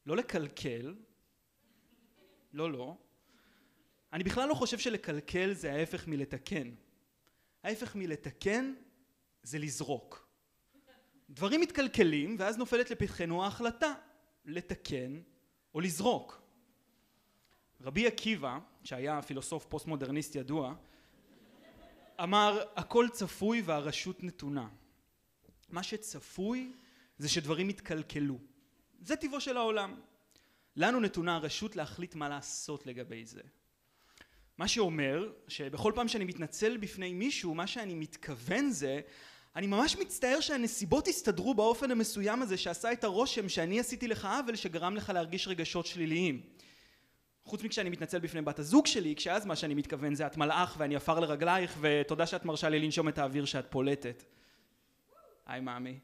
לא 0.07 0.17
לקלקל, 0.17 0.95
לא 2.53 2.73
לא, 2.73 2.97
אני 4.13 4.25
בכלל 4.25 4.49
לא 4.49 4.55
חושב 4.55 4.79
שלקלקל 4.79 5.53
זה 5.53 5.73
ההפך 5.73 6.07
מלתקן. 6.07 6.75
ההפך 7.63 7.97
מלתקן 7.97 8.75
זה 9.43 9.59
לזרוק. 9.59 10.29
דברים 11.31 11.61
מתקלקלים 11.61 12.37
ואז 12.39 12.59
נופלת 12.59 12.91
לפתחנו 12.91 13.45
ההחלטה 13.45 13.95
לתקן 14.45 15.21
או 15.75 15.81
לזרוק. 15.81 16.46
רבי 17.81 18.07
עקיבא, 18.07 18.59
שהיה 18.85 19.23
פילוסוף 19.23 19.65
פוסט 19.65 19.87
מודרניסט 19.87 20.35
ידוע, 20.35 20.75
אמר 22.23 22.63
הכל 22.77 23.07
צפוי 23.13 23.63
והרשות 23.63 24.25
נתונה. 24.25 24.69
מה 25.71 25.83
שצפוי 25.83 26.73
זה 27.19 27.29
שדברים 27.29 27.71
יתקלקלו. 27.71 28.39
זה 29.01 29.17
טבעו 29.17 29.41
של 29.41 29.57
העולם. 29.57 30.01
לנו 30.77 31.01
נתונה 31.01 31.37
הרשות 31.37 31.77
להחליט 31.77 32.15
מה 32.15 32.29
לעשות 32.29 32.87
לגבי 32.87 33.25
זה. 33.25 33.41
מה 34.59 34.69
שאומר 34.69 35.33
שבכל 35.49 35.93
פעם 35.95 36.09
שאני 36.09 36.25
מתנצל 36.25 36.77
בפני 36.77 37.13
מישהו 37.13 37.55
מה 37.55 37.67
שאני 37.67 37.95
מתכוון 37.95 38.71
זה 38.71 39.01
אני 39.57 39.67
ממש 39.67 39.97
מצטער 39.97 40.41
שהנסיבות 40.41 41.09
הסתדרו 41.09 41.55
באופן 41.55 41.91
המסוים 41.91 42.43
הזה 42.43 42.57
שעשה 42.57 42.93
את 42.93 43.05
הרושם 43.05 43.49
שאני 43.49 43.81
עשיתי 43.81 44.09
לך 44.09 44.25
עוול 44.25 44.57
שגרם 44.57 44.97
לך 44.97 45.11
להרגיש 45.15 45.49
רגשות 45.49 45.87
שליליים 45.87 46.41
חוץ 47.47 47.63
מכשאני 47.63 47.91
מתנצל 47.91 48.19
בפני 48.19 48.43
בת 48.43 48.59
הזוג 48.59 48.87
שלי 48.87 49.15
כשאז 49.17 49.47
מה 49.47 49.57
שאני 49.57 49.75
מתכוון 49.75 50.15
זה 50.15 50.27
את 50.27 50.37
מלאך 50.37 50.75
ואני 50.79 50.97
עפר 50.97 51.21
לרגלייך 51.21 51.77
ותודה 51.81 52.27
שאת 52.27 52.45
מרשה 52.45 52.69
לי 52.69 52.79
לנשום 52.79 53.09
את 53.09 53.19
האוויר 53.19 53.45
שאת 53.45 53.67
פולטת 53.71 54.25
היי 55.47 55.61
מאמי 55.61 55.99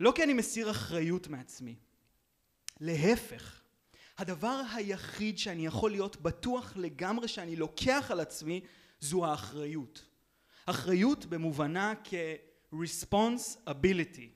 לא 0.00 0.12
כי 0.14 0.24
אני 0.24 0.32
מסיר 0.32 0.70
אחריות 0.70 1.28
מעצמי 1.28 1.74
להפך 2.80 3.60
הדבר 4.18 4.62
היחיד 4.74 5.38
שאני 5.38 5.66
יכול 5.66 5.90
להיות 5.90 6.22
בטוח 6.22 6.72
לגמרי 6.76 7.28
שאני 7.28 7.56
לוקח 7.56 8.10
על 8.10 8.20
עצמי 8.20 8.60
זו 9.00 9.26
האחריות. 9.26 10.06
אחריות 10.66 11.26
במובנה 11.26 11.92
כ-responsibility, 12.04 14.28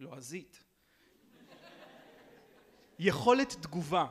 לועזית. 0.00 0.64
יכולת 2.98 3.56
תגובה. 3.62 4.06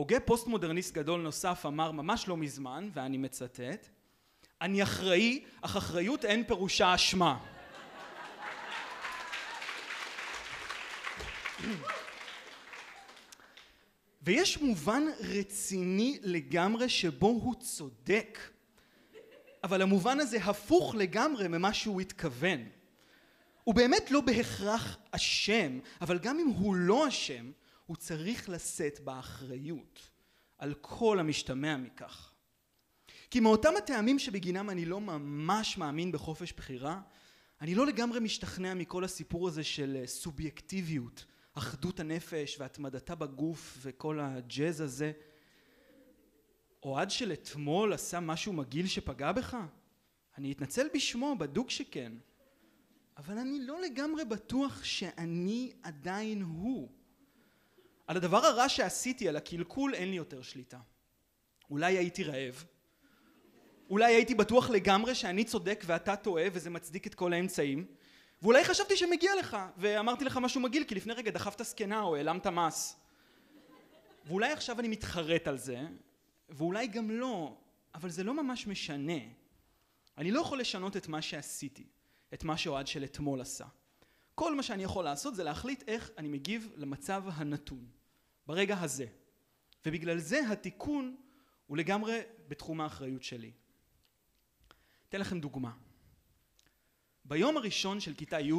הוגה 0.00 0.20
פוסט 0.20 0.46
מודרניסט 0.46 0.94
גדול 0.94 1.20
נוסף 1.20 1.66
אמר 1.66 1.92
ממש 1.92 2.28
לא 2.28 2.36
מזמן, 2.36 2.88
ואני 2.94 3.18
מצטט, 3.18 3.88
אני 4.60 4.82
אחראי, 4.82 5.44
אך 5.60 5.76
אחריות 5.76 6.24
אין 6.24 6.44
פירושה 6.44 6.94
אשמה. 6.94 7.38
ויש 14.22 14.62
מובן 14.62 15.02
רציני 15.20 16.18
לגמרי 16.22 16.88
שבו 16.88 17.26
הוא 17.26 17.54
צודק 17.54 18.38
אבל 19.64 19.82
המובן 19.82 20.20
הזה 20.20 20.38
הפוך 20.44 20.94
לגמרי 20.94 21.48
ממה 21.48 21.74
שהוא 21.74 22.00
התכוון 22.00 22.60
הוא 23.64 23.74
באמת 23.74 24.10
לא 24.10 24.20
בהכרח 24.20 24.98
אשם 25.10 25.78
אבל 26.00 26.18
גם 26.18 26.38
אם 26.38 26.48
הוא 26.48 26.74
לא 26.74 27.08
אשם 27.08 27.50
הוא 27.90 27.96
צריך 27.96 28.48
לשאת 28.48 29.00
באחריות 29.00 30.10
על 30.58 30.74
כל 30.80 31.18
המשתמע 31.18 31.76
מכך 31.76 32.32
כי 33.30 33.40
מאותם 33.40 33.72
הטעמים 33.78 34.18
שבגינם 34.18 34.70
אני 34.70 34.84
לא 34.84 35.00
ממש 35.00 35.78
מאמין 35.78 36.12
בחופש 36.12 36.52
בחירה 36.52 37.00
אני 37.60 37.74
לא 37.74 37.86
לגמרי 37.86 38.20
משתכנע 38.20 38.74
מכל 38.74 39.04
הסיפור 39.04 39.48
הזה 39.48 39.64
של 39.64 40.02
סובייקטיביות 40.06 41.24
אחדות 41.52 42.00
הנפש 42.00 42.56
והתמדתה 42.60 43.14
בגוף 43.14 43.78
וכל 43.80 44.20
הג'אז 44.20 44.80
הזה 44.80 45.12
אוהד 46.82 47.10
של 47.10 47.32
אתמול 47.32 47.92
עשה 47.92 48.20
משהו 48.20 48.52
מגעיל 48.52 48.86
שפגע 48.86 49.32
בך? 49.32 49.56
אני 50.38 50.52
אתנצל 50.52 50.86
בשמו, 50.94 51.36
בדוק 51.38 51.70
שכן. 51.70 52.12
אבל 53.16 53.38
אני 53.38 53.60
לא 53.60 53.80
לגמרי 53.80 54.24
בטוח 54.24 54.84
שאני 54.84 55.72
עדיין 55.82 56.42
הוא. 56.42 56.99
על 58.10 58.16
הדבר 58.16 58.46
הרע 58.46 58.68
שעשיתי, 58.68 59.28
על 59.28 59.36
הקלקול, 59.36 59.94
אין 59.94 60.10
לי 60.10 60.16
יותר 60.16 60.42
שליטה. 60.42 60.78
אולי 61.70 61.98
הייתי 61.98 62.24
רעב. 62.24 62.64
אולי 63.90 64.14
הייתי 64.14 64.34
בטוח 64.34 64.70
לגמרי 64.70 65.14
שאני 65.14 65.44
צודק 65.44 65.82
ואתה 65.86 66.16
טועה 66.16 66.44
וזה 66.52 66.70
מצדיק 66.70 67.06
את 67.06 67.14
כל 67.14 67.32
האמצעים. 67.32 67.86
ואולי 68.42 68.64
חשבתי 68.64 68.96
שמגיע 68.96 69.32
לך 69.38 69.56
ואמרתי 69.76 70.24
לך 70.24 70.36
משהו 70.36 70.60
מגעיל 70.60 70.84
כי 70.84 70.94
לפני 70.94 71.12
רגע 71.12 71.30
דחפת 71.30 71.64
זקנה 71.64 72.02
או 72.02 72.16
העלמת 72.16 72.46
מס 72.46 72.96
ואולי 74.26 74.52
עכשיו 74.52 74.80
אני 74.80 74.88
מתחרט 74.88 75.48
על 75.48 75.58
זה 75.58 75.80
ואולי 76.48 76.86
גם 76.86 77.10
לא 77.10 77.56
אבל 77.94 78.10
זה 78.10 78.24
לא 78.24 78.42
ממש 78.42 78.66
משנה 78.66 79.20
אני 80.18 80.30
לא 80.30 80.40
יכול 80.40 80.60
לשנות 80.60 80.96
את 80.96 81.08
מה 81.08 81.22
שעשיתי, 81.22 81.86
את 82.34 82.44
מה 82.44 82.56
שאוהד 82.56 82.86
של 82.86 83.04
אתמול 83.04 83.40
עשה. 83.40 83.66
כל 84.34 84.54
מה 84.54 84.62
שאני 84.62 84.82
יכול 84.82 85.04
לעשות 85.04 85.34
זה 85.34 85.44
להחליט 85.44 85.84
איך 85.86 86.10
אני 86.18 86.28
מגיב 86.28 86.72
למצב 86.76 87.24
הנתון, 87.26 87.99
ברגע 88.46 88.80
הזה. 88.80 89.06
ובגלל 89.86 90.18
זה 90.18 90.40
התיקון 90.50 91.16
הוא 91.66 91.76
לגמרי 91.76 92.20
בתחום 92.48 92.80
האחריות 92.80 93.22
שלי. 93.22 93.52
אתן 95.08 95.20
לכם 95.20 95.40
דוגמה. 95.40 95.72
ביום 97.24 97.56
הראשון 97.56 98.00
של 98.00 98.14
כיתה 98.14 98.40
י' 98.40 98.52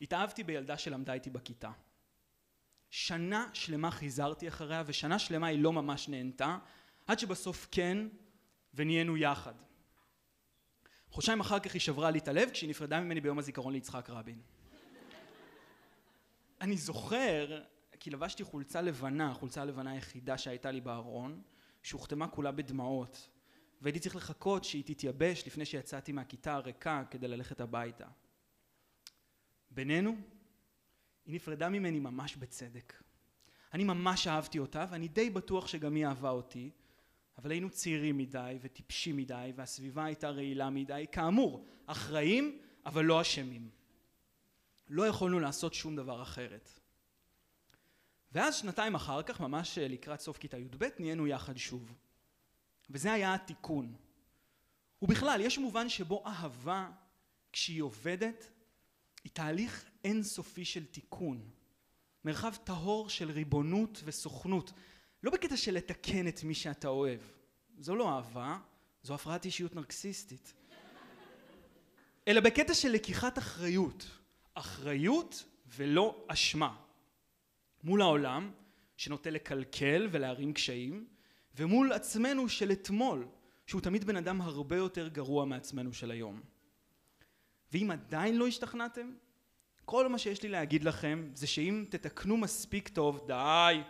התאהבתי 0.00 0.44
בילדה 0.44 0.78
שלמדה 0.78 1.12
איתי 1.12 1.30
בכיתה. 1.30 1.72
שנה 2.90 3.50
שלמה 3.52 3.90
חיזרתי 3.90 4.48
אחריה 4.48 4.82
ושנה 4.86 5.18
שלמה 5.18 5.46
היא 5.46 5.62
לא 5.62 5.72
ממש 5.72 6.08
נהנתה 6.08 6.58
עד 7.06 7.18
שבסוף 7.18 7.68
כן 7.70 7.98
ונהיינו 8.74 9.16
יחד. 9.16 9.54
חודשיים 11.10 11.40
אחר 11.40 11.58
כך 11.58 11.72
היא 11.72 11.80
שברה 11.80 12.10
לי 12.10 12.18
את 12.18 12.28
הלב 12.28 12.50
כשהיא 12.50 12.70
נפרדה 12.70 13.00
ממני 13.00 13.20
ביום 13.20 13.38
הזיכרון 13.38 13.72
ליצחק 13.72 14.10
רבין. 14.10 14.42
אני 16.60 16.76
זוכר 16.76 17.62
כי 18.02 18.10
לבשתי 18.10 18.44
חולצה 18.44 18.80
לבנה, 18.80 19.30
החולצה 19.30 19.62
הלבנה 19.62 19.90
היחידה 19.90 20.38
שהייתה 20.38 20.70
לי 20.70 20.80
בארון, 20.80 21.42
שהוחתמה 21.82 22.28
כולה 22.28 22.52
בדמעות, 22.52 23.28
והייתי 23.80 23.98
צריך 23.98 24.16
לחכות 24.16 24.64
שהיא 24.64 24.84
תתייבש 24.86 25.46
לפני 25.46 25.64
שיצאתי 25.64 26.12
מהכיתה 26.12 26.54
הריקה 26.54 27.02
כדי 27.10 27.28
ללכת 27.28 27.60
הביתה. 27.60 28.06
בינינו, 29.70 30.16
היא 31.24 31.34
נפרדה 31.34 31.68
ממני 31.68 32.00
ממש 32.00 32.36
בצדק. 32.36 33.02
אני 33.72 33.84
ממש 33.84 34.26
אהבתי 34.26 34.58
אותה 34.58 34.86
ואני 34.90 35.08
די 35.08 35.30
בטוח 35.30 35.66
שגם 35.66 35.94
היא 35.94 36.06
אהבה 36.06 36.30
אותי, 36.30 36.70
אבל 37.38 37.50
היינו 37.50 37.70
צעירים 37.70 38.18
מדי 38.18 38.58
וטיפשים 38.60 39.16
מדי 39.16 39.52
והסביבה 39.56 40.04
הייתה 40.04 40.30
רעילה 40.30 40.70
מדי, 40.70 41.06
כאמור, 41.12 41.66
אחראים 41.86 42.58
אבל 42.86 43.04
לא 43.04 43.20
אשמים. 43.20 43.70
לא 44.88 45.06
יכולנו 45.06 45.40
לעשות 45.40 45.74
שום 45.74 45.96
דבר 45.96 46.22
אחרת. 46.22 46.81
ואז 48.32 48.56
שנתיים 48.56 48.94
אחר 48.94 49.22
כך, 49.22 49.40
ממש 49.40 49.78
לקראת 49.78 50.20
סוף 50.20 50.38
כיתה 50.38 50.58
י"ב, 50.58 50.86
נהיינו 50.98 51.26
יחד 51.26 51.56
שוב. 51.56 51.94
וזה 52.90 53.12
היה 53.12 53.34
התיקון. 53.34 53.94
ובכלל, 55.02 55.40
יש 55.40 55.58
מובן 55.58 55.88
שבו 55.88 56.22
אהבה, 56.26 56.90
כשהיא 57.52 57.82
עובדת, 57.82 58.50
היא 59.24 59.32
תהליך 59.32 59.84
אינסופי 60.04 60.64
של 60.64 60.84
תיקון. 60.84 61.50
מרחב 62.24 62.54
טהור 62.64 63.08
של 63.08 63.30
ריבונות 63.30 64.00
וסוכנות. 64.04 64.72
לא 65.22 65.30
בקטע 65.30 65.56
של 65.56 65.74
לתקן 65.74 66.28
את 66.28 66.44
מי 66.44 66.54
שאתה 66.54 66.88
אוהב. 66.88 67.20
זו 67.78 67.96
לא 67.96 68.16
אהבה, 68.16 68.58
זו 69.02 69.14
הפרעת 69.14 69.44
אישיות 69.44 69.74
נרקסיסטית. 69.74 70.54
אלא 72.28 72.40
בקטע 72.40 72.74
של 72.74 72.88
לקיחת 72.88 73.38
אחריות. 73.38 74.06
אחריות 74.54 75.44
ולא 75.66 76.24
אשמה. 76.28 76.76
מול 77.84 78.02
העולם, 78.02 78.52
שנוטה 78.96 79.30
לקלקל 79.30 80.08
ולהרים 80.10 80.52
קשיים, 80.52 81.06
ומול 81.56 81.92
עצמנו 81.92 82.48
של 82.48 82.72
אתמול, 82.72 83.28
שהוא 83.66 83.80
תמיד 83.80 84.04
בן 84.04 84.16
אדם 84.16 84.40
הרבה 84.40 84.76
יותר 84.76 85.08
גרוע 85.08 85.44
מעצמנו 85.44 85.92
של 85.92 86.10
היום. 86.10 86.40
ואם 87.72 87.90
עדיין 87.90 88.36
לא 88.36 88.46
השתכנעתם, 88.46 89.12
כל 89.84 90.08
מה 90.08 90.18
שיש 90.18 90.42
לי 90.42 90.48
להגיד 90.48 90.84
לכם 90.84 91.30
זה 91.34 91.46
שאם 91.46 91.84
תתקנו 91.90 92.36
מספיק 92.36 92.88
טוב, 92.88 93.26
די, 93.26 93.80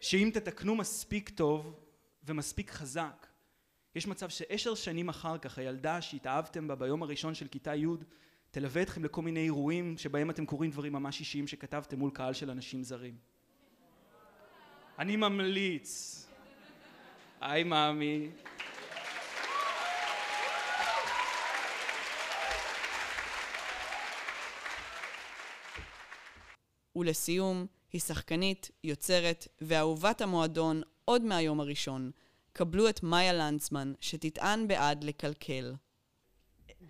שאם 0.00 0.30
תתקנו 0.34 0.74
מספיק 0.74 1.28
טוב 1.28 1.80
ומספיק 2.24 2.70
חזק, 2.70 3.26
יש 3.94 4.06
מצב 4.06 4.28
שעשר 4.28 4.74
שנים 4.74 5.08
אחר 5.08 5.38
כך 5.38 5.58
הילדה 5.58 6.02
שהתאהבתם 6.02 6.68
בה 6.68 6.74
ביום 6.74 7.02
הראשון 7.02 7.34
של 7.34 7.48
כיתה 7.48 7.74
י' 7.74 7.86
תלווה 8.52 8.82
אתכם 8.82 9.04
לכל 9.04 9.22
מיני 9.22 9.40
אירועים 9.40 9.98
שבהם 9.98 10.30
אתם 10.30 10.46
קוראים 10.46 10.70
דברים 10.70 10.92
ממש 10.92 11.20
אישיים 11.20 11.46
שכתבתם 11.46 11.98
מול 11.98 12.10
קהל 12.10 12.32
של 12.32 12.50
אנשים 12.50 12.82
זרים. 12.82 13.16
אני 14.98 15.16
ממליץ. 15.16 16.26
היי 17.40 17.64
מאמי. 17.64 18.28
ולסיום, 26.96 27.66
היא 27.92 28.00
שחקנית, 28.00 28.70
יוצרת 28.84 29.48
ואהובת 29.60 30.20
המועדון 30.20 30.82
עוד 31.04 31.24
מהיום 31.24 31.60
הראשון. 31.60 32.10
קבלו 32.52 32.88
את 32.88 33.02
מאיה 33.02 33.32
לנצמן, 33.32 33.92
שתטען 34.00 34.68
בעד 34.68 35.04
לקלקל. 35.04 35.74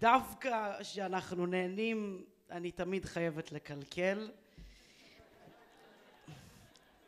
דווקא 0.03 0.79
כשאנחנו 0.81 1.47
נהנים, 1.47 2.25
אני 2.51 2.71
תמיד 2.71 3.05
חייבת 3.05 3.53
לקלקל. 3.53 4.31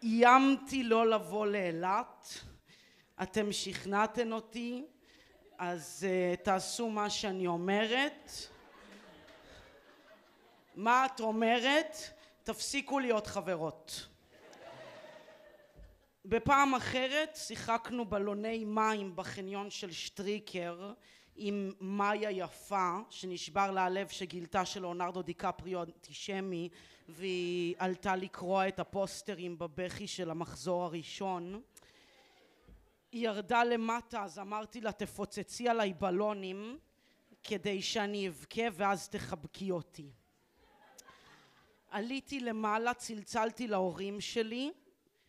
איימתי 0.03 0.83
לא 0.83 1.11
לבוא 1.11 1.47
לאילת, 1.47 2.29
אתם 3.23 3.53
שכנעתם 3.53 4.33
אותי, 4.33 4.85
אז 5.59 6.07
uh, 6.07 6.41
תעשו 6.45 6.91
מה 6.91 7.11
שאני 7.11 7.47
אומרת. 7.47 8.31
מה 10.75 11.07
את 11.07 11.21
אומרת? 11.21 11.97
תפסיקו 12.43 12.99
להיות 12.99 13.27
חברות. 13.27 14.09
בפעם 16.25 16.75
אחרת 16.75 17.37
שיחקנו 17.37 18.05
בלוני 18.05 18.65
מים 18.65 19.17
בחניון 19.17 19.71
של 19.71 19.93
שטריקר 19.93 20.93
עם 21.37 21.73
מאיה 21.81 22.31
יפה 22.31 22.99
שנשבר 23.11 23.71
לה 23.71 23.85
הלב 23.85 24.09
שגילתה 24.09 24.65
שלאונרדו 24.65 25.23
דיקפריו 25.23 25.83
אנטישמי 25.83 26.69
והיא 27.09 27.75
עלתה 27.79 28.17
לקרוע 28.17 28.69
את 28.69 28.81
הפוסטרים 28.81 29.59
בבכי 29.59 30.07
של 30.07 30.31
המחזור 30.31 30.85
הראשון. 30.85 31.63
היא 33.13 33.29
ירדה 33.29 33.65
למטה 33.65 34.23
אז 34.23 34.39
אמרתי 34.39 34.81
לה 34.81 34.93
תפוצצי 34.93 35.69
עליי 35.69 35.93
בלונים 35.93 36.79
כדי 37.45 37.83
שאני 37.83 38.29
אבכה 38.29 38.63
ואז 38.73 39.09
תחבקי 39.09 39.71
אותי. 39.71 40.11
עליתי 41.91 42.41
למעלה 42.41 42.95
צלצלתי 42.95 43.67
להורים 43.67 44.21
שלי 44.21 44.73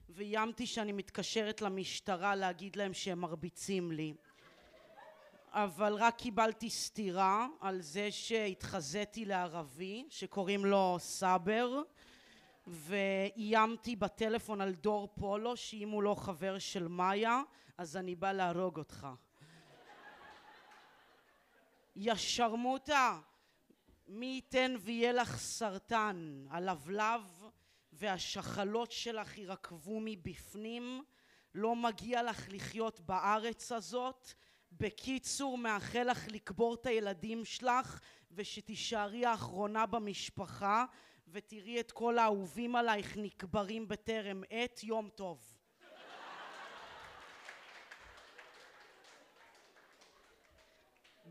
ואיימתי 0.09 0.67
שאני 0.67 0.91
מתקשרת 0.91 1.61
למשטרה 1.61 2.35
להגיד 2.35 2.75
להם 2.75 2.93
שהם 2.93 3.19
מרביצים 3.19 3.91
לי 3.91 4.13
אבל 5.57 5.93
רק 5.93 6.15
קיבלתי 6.15 6.69
סטירה 6.69 7.47
על 7.59 7.81
זה 7.81 8.11
שהתחזיתי 8.11 9.25
לערבי 9.25 10.05
שקוראים 10.09 10.65
לו 10.65 10.97
סאבר 10.99 11.81
ואיימתי 12.67 13.95
בטלפון 13.95 14.61
על 14.61 14.73
דור 14.73 15.09
פולו 15.19 15.57
שאם 15.57 15.89
הוא 15.89 16.03
לא 16.03 16.15
חבר 16.15 16.59
של 16.59 16.87
מאיה 16.87 17.41
אז 17.77 17.97
אני 17.97 18.15
בא 18.15 18.31
להרוג 18.31 18.77
אותך. 18.77 19.07
יא 21.95 22.15
שרמוטה 22.15 23.19
מי 24.07 24.25
ייתן 24.25 24.75
ויהיה 24.79 25.13
לך 25.13 25.37
סרטן. 25.37 26.45
הלבלב 26.49 27.43
והשחלות 27.93 28.91
שלך 28.91 29.37
ירקבו 29.37 29.99
מבפנים. 30.01 31.03
לא 31.53 31.75
מגיע 31.75 32.23
לך 32.23 32.45
לחיות 32.49 32.99
בארץ 32.99 33.71
הזאת 33.71 34.33
בקיצור 34.79 35.57
מאחל 35.57 36.03
לך 36.03 36.27
לקבור 36.27 36.73
את 36.73 36.85
הילדים 36.85 37.45
שלך 37.45 37.99
ושתישארי 38.31 39.25
האחרונה 39.25 39.85
במשפחה 39.85 40.85
ותראי 41.27 41.79
את 41.79 41.91
כל 41.91 42.17
האהובים 42.17 42.75
עלייך 42.75 43.17
נקברים 43.17 43.87
בטרם 43.87 44.43
עת. 44.49 44.83
יום 44.83 45.09
טוב. 45.09 45.55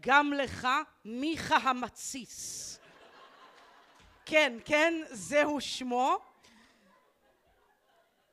גם 0.00 0.33
לך 0.33 0.68
מיכה 1.04 1.57
המתסיס. 1.57 2.78
כן 4.26 4.59
כן 4.64 4.95
זהו 5.11 5.61
שמו. 5.61 6.18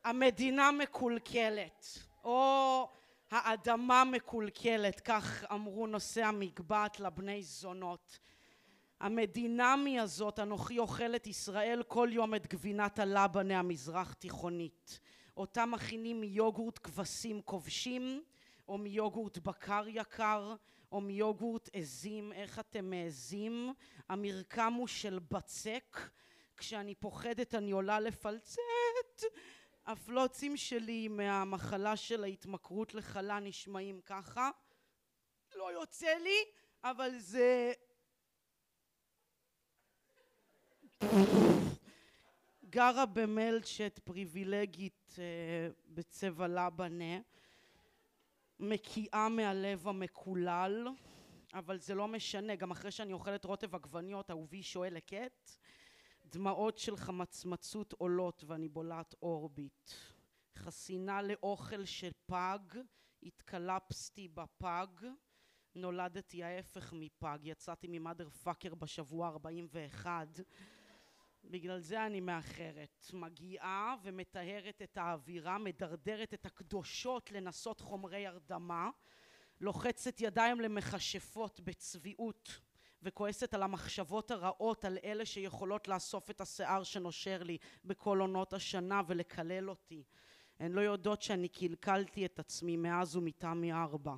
המדינה 0.03 0.71
מקולקלת. 0.71 1.97
או 2.23 2.89
האדמה 3.31 4.03
מקולקלת, 4.03 4.99
כך 4.99 5.43
אמרו 5.53 5.87
נושאי 5.87 6.23
המגבעת 6.23 6.99
לבני 6.99 7.43
זונות. 7.43 8.19
המדינמי 8.99 9.99
הזאת, 9.99 10.39
אנוכי 10.39 10.79
אוכלת 10.79 11.27
ישראל 11.27 11.83
כל 11.87 12.09
יום 12.11 12.35
את 12.35 12.47
גבינת 12.47 12.99
הלבנה 12.99 13.59
המזרח 13.59 14.13
תיכונית. 14.13 14.99
אותה 15.37 15.65
מכינים 15.65 16.21
מיוגורט 16.21 16.79
כבשים 16.83 17.41
כובשים, 17.41 18.23
או 18.67 18.77
מיוגורט 18.77 19.37
בקר 19.37 19.83
יקר, 19.87 20.55
או 20.91 21.01
מיוגורט 21.01 21.69
עזים, 21.73 22.33
איך 22.33 22.59
אתם 22.59 22.89
מעזים? 22.89 23.73
המרקם 24.09 24.73
הוא 24.73 24.87
של 24.87 25.19
בצק, 25.31 26.09
כשאני 26.57 26.95
פוחדת 26.95 27.55
אני 27.55 27.71
עולה 27.71 27.99
לפלצט 27.99 28.59
הפלוצים 29.85 30.57
שלי 30.57 31.07
מהמחלה 31.07 31.97
של 31.97 32.23
ההתמכרות 32.23 32.93
לחלה 32.93 33.39
נשמעים 33.39 34.01
ככה. 34.01 34.49
לא 35.55 35.71
יוצא 35.71 36.13
לי, 36.23 36.37
אבל 36.83 37.17
זה... 37.17 37.73
גרה 42.69 43.05
במלצ'ט 43.05 43.99
פריבילגית 44.03 45.15
אה, 45.19 45.69
בצבע 45.85 46.47
לבנה, 46.47 47.19
מקיאה 48.59 49.29
מהלב 49.29 49.87
המקולל, 49.87 50.87
אבל 51.53 51.79
זה 51.79 51.95
לא 51.95 52.07
משנה, 52.07 52.55
גם 52.55 52.71
אחרי 52.71 52.91
שאני 52.91 53.13
אוכלת 53.13 53.45
רוטב 53.45 53.75
עגבניות, 53.75 54.31
אהובי 54.31 54.63
שואל 54.63 54.97
הקט, 54.97 55.57
דמעות 56.31 56.77
של 56.77 56.97
חמצמצות 56.97 57.93
עולות 57.93 58.43
ואני 58.47 58.69
בולעת 58.69 59.15
אורביט. 59.21 59.91
חסינה 60.57 61.21
לאוכל 61.21 61.85
של 61.85 62.11
פג, 62.25 62.59
התקלפסתי 63.23 64.27
בפג, 64.27 64.87
נולדתי 65.75 66.43
ההפך 66.43 66.93
מפג, 66.93 67.39
יצאתי 67.43 67.87
ממאדר 67.89 68.29
פאקר 68.29 68.75
בשבוע 68.75 69.27
41 69.27 70.39
בגלל 71.43 71.79
זה 71.79 72.05
אני 72.05 72.21
מאחרת. 72.21 73.07
מגיעה 73.13 73.95
ומטהרת 74.03 74.81
את 74.81 74.97
האווירה, 74.97 75.57
מדרדרת 75.57 76.33
את 76.33 76.45
הקדושות 76.45 77.31
לנסות 77.31 77.81
חומרי 77.81 78.27
הרדמה, 78.27 78.89
לוחצת 79.61 80.21
ידיים 80.21 80.61
למכשפות 80.61 81.59
בצביעות 81.59 82.59
וכועסת 83.03 83.53
על 83.53 83.63
המחשבות 83.63 84.31
הרעות 84.31 84.85
על 84.85 84.97
אלה 85.03 85.25
שיכולות 85.25 85.87
לאסוף 85.87 86.29
את 86.29 86.41
השיער 86.41 86.83
שנושר 86.83 87.43
לי 87.43 87.57
בכל 87.85 88.19
עונות 88.19 88.53
השנה 88.53 89.01
ולקלל 89.07 89.69
אותי. 89.69 90.03
הן 90.59 90.71
לא 90.71 90.81
יודעות 90.81 91.21
שאני 91.21 91.47
קלקלתי 91.47 92.25
את 92.25 92.39
עצמי 92.39 92.77
מאז 92.77 93.15
ומתמי 93.15 93.73
ארבע. 93.73 94.15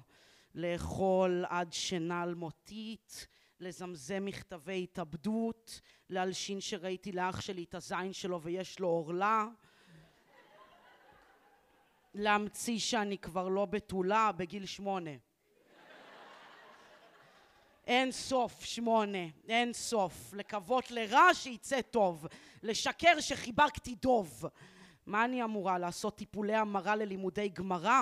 לאכול 0.56 1.46
עד 1.50 1.74
שינה 1.74 2.24
אלמותית, 2.24 3.28
לזמזם 3.60 4.26
מכתבי 4.26 4.84
התאבדות, 4.84 5.82
להלשין 6.10 6.62
שראיתי 6.62 7.12
לאח 7.12 7.42
שלי 7.42 7.64
את 7.64 7.76
הזין 7.76 8.14
שלו 8.14 8.42
ויש 8.42 8.80
לו 8.80 8.88
עורלה, 8.88 9.48
להמציא 12.14 12.80
שאני 12.80 13.18
כבר 13.18 13.48
לא 13.48 13.66
בתולה 13.66 14.32
בגיל 14.32 14.66
שמונה. 14.66 15.12
אין 17.88 18.12
סוף, 18.12 18.66
שמונה, 18.66 19.28
אין 19.48 19.74
סוף. 19.74 20.34
לקוות 20.34 20.92
לרע 20.92 21.34
שיצא 21.34 21.82
טוב, 21.82 22.28
לשקר 22.64 23.20
שחיבקתי 23.20 23.96
דוב. 23.96 24.46
מה 25.06 25.26
אני 25.26 25.44
אמורה 25.44 25.78
לעשות 25.78 26.16
טיפולי 26.16 26.56
המרה 26.56 26.96
ללימודי 26.96 27.50
גמרא? 27.50 28.02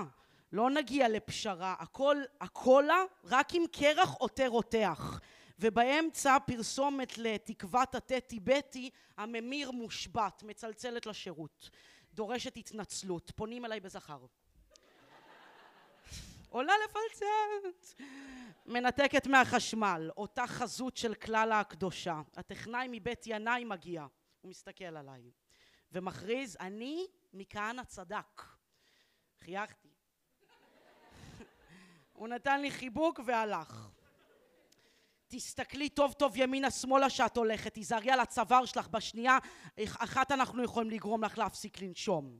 לא 0.51 0.69
נגיע 0.69 1.09
לפשרה, 1.09 1.75
הכל, 1.79 2.17
הקולה 2.41 3.03
רק 3.23 3.55
עם 3.55 3.63
קרח 3.71 4.13
עוטה 4.13 4.47
רותח. 4.47 5.19
ובאמצע 5.59 6.37
פרסומת 6.45 7.17
לתקוות 7.17 7.95
התה 7.95 8.19
טיבטי, 8.19 8.89
הממיר 9.17 9.71
מושבת, 9.71 10.43
מצלצלת 10.43 11.05
לשירות, 11.05 11.69
דורשת 12.13 12.57
התנצלות, 12.57 13.31
פונים 13.35 13.65
אליי 13.65 13.79
בזכר. 13.79 14.25
עולה 16.51 16.73
לפלצת, 16.85 18.03
מנתקת 18.65 19.27
מהחשמל, 19.27 20.09
אותה 20.17 20.47
חזות 20.47 20.97
של 20.97 21.13
כלל 21.13 21.51
הקדושה. 21.51 22.21
הטכנאי 22.35 22.87
מבית 22.91 23.23
ינאי 23.27 23.63
מגיע, 23.63 24.05
הוא 24.41 24.49
מסתכל 24.49 24.83
עליי, 24.83 25.31
ומכריז, 25.91 26.57
אני 26.59 27.07
מכהנא 27.33 27.83
צדק. 27.83 28.41
חייכתי. 29.39 29.89
הוא 32.13 32.27
נתן 32.27 32.61
לי 32.61 32.71
חיבוק 32.71 33.19
והלך. 33.25 33.89
תסתכלי 35.27 35.89
טוב 35.89 36.13
טוב 36.13 36.33
ימינה 36.37 36.71
שמאלה 36.71 37.09
שאת 37.09 37.37
הולכת, 37.37 37.73
תיזהרי 37.73 38.11
על 38.11 38.19
הצוואר 38.19 38.65
שלך 38.65 38.87
בשנייה, 38.87 39.37
אחת 39.83 40.31
אנחנו 40.31 40.63
יכולים 40.63 40.91
לגרום 40.91 41.23
לך 41.23 41.37
להפסיק 41.37 41.81
לנשום. 41.81 42.39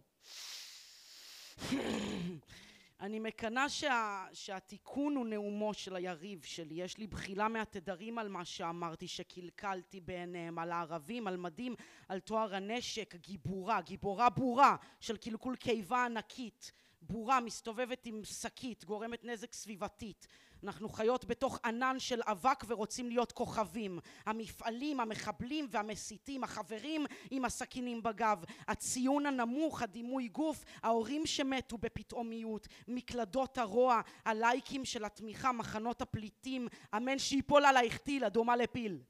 אני 3.02 3.20
מקנאה 3.20 3.70
שה, 3.70 4.26
שהתיקון 4.34 5.16
הוא 5.16 5.26
נאומו 5.26 5.74
של 5.74 5.95
היריב 5.95 6.43
שלי, 6.43 6.76
יש 6.76 6.97
לי 6.97 7.08
בחילה 7.08 7.47
מהתדרים 7.47 8.18
על 8.18 8.30
מה 8.30 8.45
שאמרתי 8.45 9.08
שקלקלתי 9.08 10.02
בעיניהם, 10.02 10.60
על 10.60 10.72
הערבים, 10.72 11.28
על 11.28 11.38
מדים, 11.38 11.76
על 12.08 12.20
טוהר 12.20 12.56
הנשק, 12.56 13.16
גיבורה, 13.16 13.82
גיבורה 13.82 14.30
בורה 14.30 14.76
של 14.99 15.18
קלקול 15.18 15.56
קיבה 15.56 16.06
ענקית, 16.06 16.72
בורה 17.02 17.39
מסתובבת 17.39 18.06
עם 18.06 18.24
שקית, 18.24 18.86
גורמת 18.86 19.26
נזק 19.26 19.54
סביבתית 19.54 20.28
אנחנו 20.64 20.89
חיות 20.89 21.26
בתוך 21.26 21.59
ענן 21.66 21.99
של 21.99 22.22
אבק 22.26 22.64
ורוצים 22.68 23.09
להיות 23.09 23.32
כוכבים. 23.32 23.99
המפעלים, 24.26 24.99
המחבלים 24.99 25.68
והמסיתים, 25.72 26.43
החברים 26.43 27.05
עם 27.32 27.45
הסכינים 27.45 28.03
בגב, 28.03 28.43
הציון 28.68 29.26
הנמוך, 29.26 29.82
הדימוי 29.82 30.28
גוף, 30.28 30.64
ההורים 30.84 31.26
שמתו 31.26 31.78
בפתאומיות, 31.78 32.68
מקלדות 32.88 33.57
הרוע, 33.57 34.01
הלייקים 34.26 34.86
של 34.86 35.05
התמיכה, 35.05 35.51
מחנות 35.51 36.01
הפליטים, 36.01 36.68
אמן 36.97 37.20
שיפול 37.20 37.66
עלייך 37.66 37.97
טיל, 37.97 38.24
הדומה 38.24 38.55
לפיל. 38.55 39.01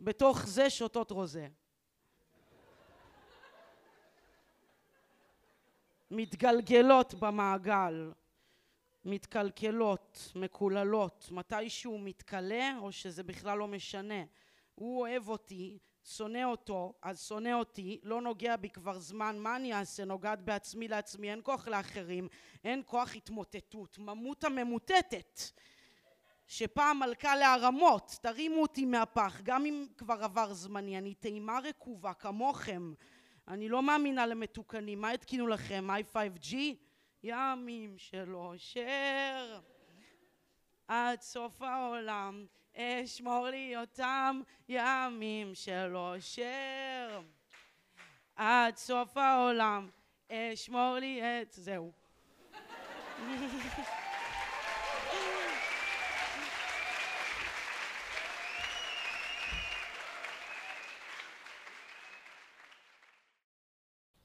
בתוך 0.00 0.46
זה 0.46 0.70
שותות 0.70 1.10
רוזה. 1.10 1.48
מתגלגלות 6.10 7.14
במעגל. 7.14 8.12
מתקלקלות, 9.04 10.32
מקוללות, 10.34 11.28
מתישהו 11.30 11.98
מתכלה 11.98 12.78
או 12.78 12.92
שזה 12.92 13.22
בכלל 13.22 13.58
לא 13.58 13.68
משנה. 13.68 14.24
הוא 14.74 15.00
אוהב 15.00 15.28
אותי, 15.28 15.78
שונא 16.04 16.44
אותו, 16.44 16.94
אז 17.02 17.22
שונא 17.22 17.52
אותי, 17.52 18.00
לא 18.02 18.20
נוגע 18.20 18.56
בי 18.56 18.70
כבר 18.70 18.98
זמן, 18.98 19.38
מה 19.38 19.56
אני 19.56 19.74
אעשה? 19.74 20.04
נוגעת 20.04 20.40
בעצמי 20.40 20.88
לעצמי, 20.88 21.30
אין 21.30 21.40
כוח 21.42 21.68
לאחרים, 21.68 22.28
אין 22.64 22.82
כוח 22.86 23.16
התמוטטות, 23.16 23.98
ממותה 23.98 24.48
ממוטטת. 24.48 25.40
שפעם 26.46 26.98
מלכה 26.98 27.36
להרמות, 27.36 28.18
תרימו 28.22 28.62
אותי 28.62 28.84
מהפח, 28.84 29.40
גם 29.42 29.66
אם 29.66 29.86
כבר 29.96 30.24
עבר 30.24 30.54
זמני, 30.54 30.98
אני 30.98 31.14
טעימה 31.14 31.58
רקובה 31.64 32.14
כמוכם, 32.14 32.92
אני 33.48 33.68
לא 33.68 33.82
מאמינה 33.82 34.26
למתוקנים, 34.26 35.00
מה 35.00 35.10
התקינו 35.10 35.46
לכם? 35.46 35.88
i5G? 35.90 36.54
ימים 37.22 37.98
של 37.98 38.34
אושר 38.34 39.60
עד 40.88 41.20
סוף 41.20 41.62
העולם 41.62 42.46
אשמור 42.76 43.46
לי 43.46 43.76
אותם 43.76 44.40
ימים 44.68 45.54
של 45.54 45.96
אושר 45.96 47.20
עד 48.36 48.76
סוף 48.76 49.16
העולם 49.16 49.90
אשמור 50.32 50.96
לי 51.00 51.22
את... 51.22 51.52
זהו. 51.52 51.92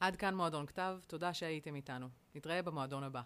עד 0.04 0.16
כאן 0.16 0.36
מועדון 0.36 0.66
כתב, 0.66 0.98
תודה 1.08 1.34
שהייתם 1.34 1.76
איתנו. 1.76 2.08
נתראה 2.36 2.62
במועדון 2.62 3.04
הבא. 3.04 3.22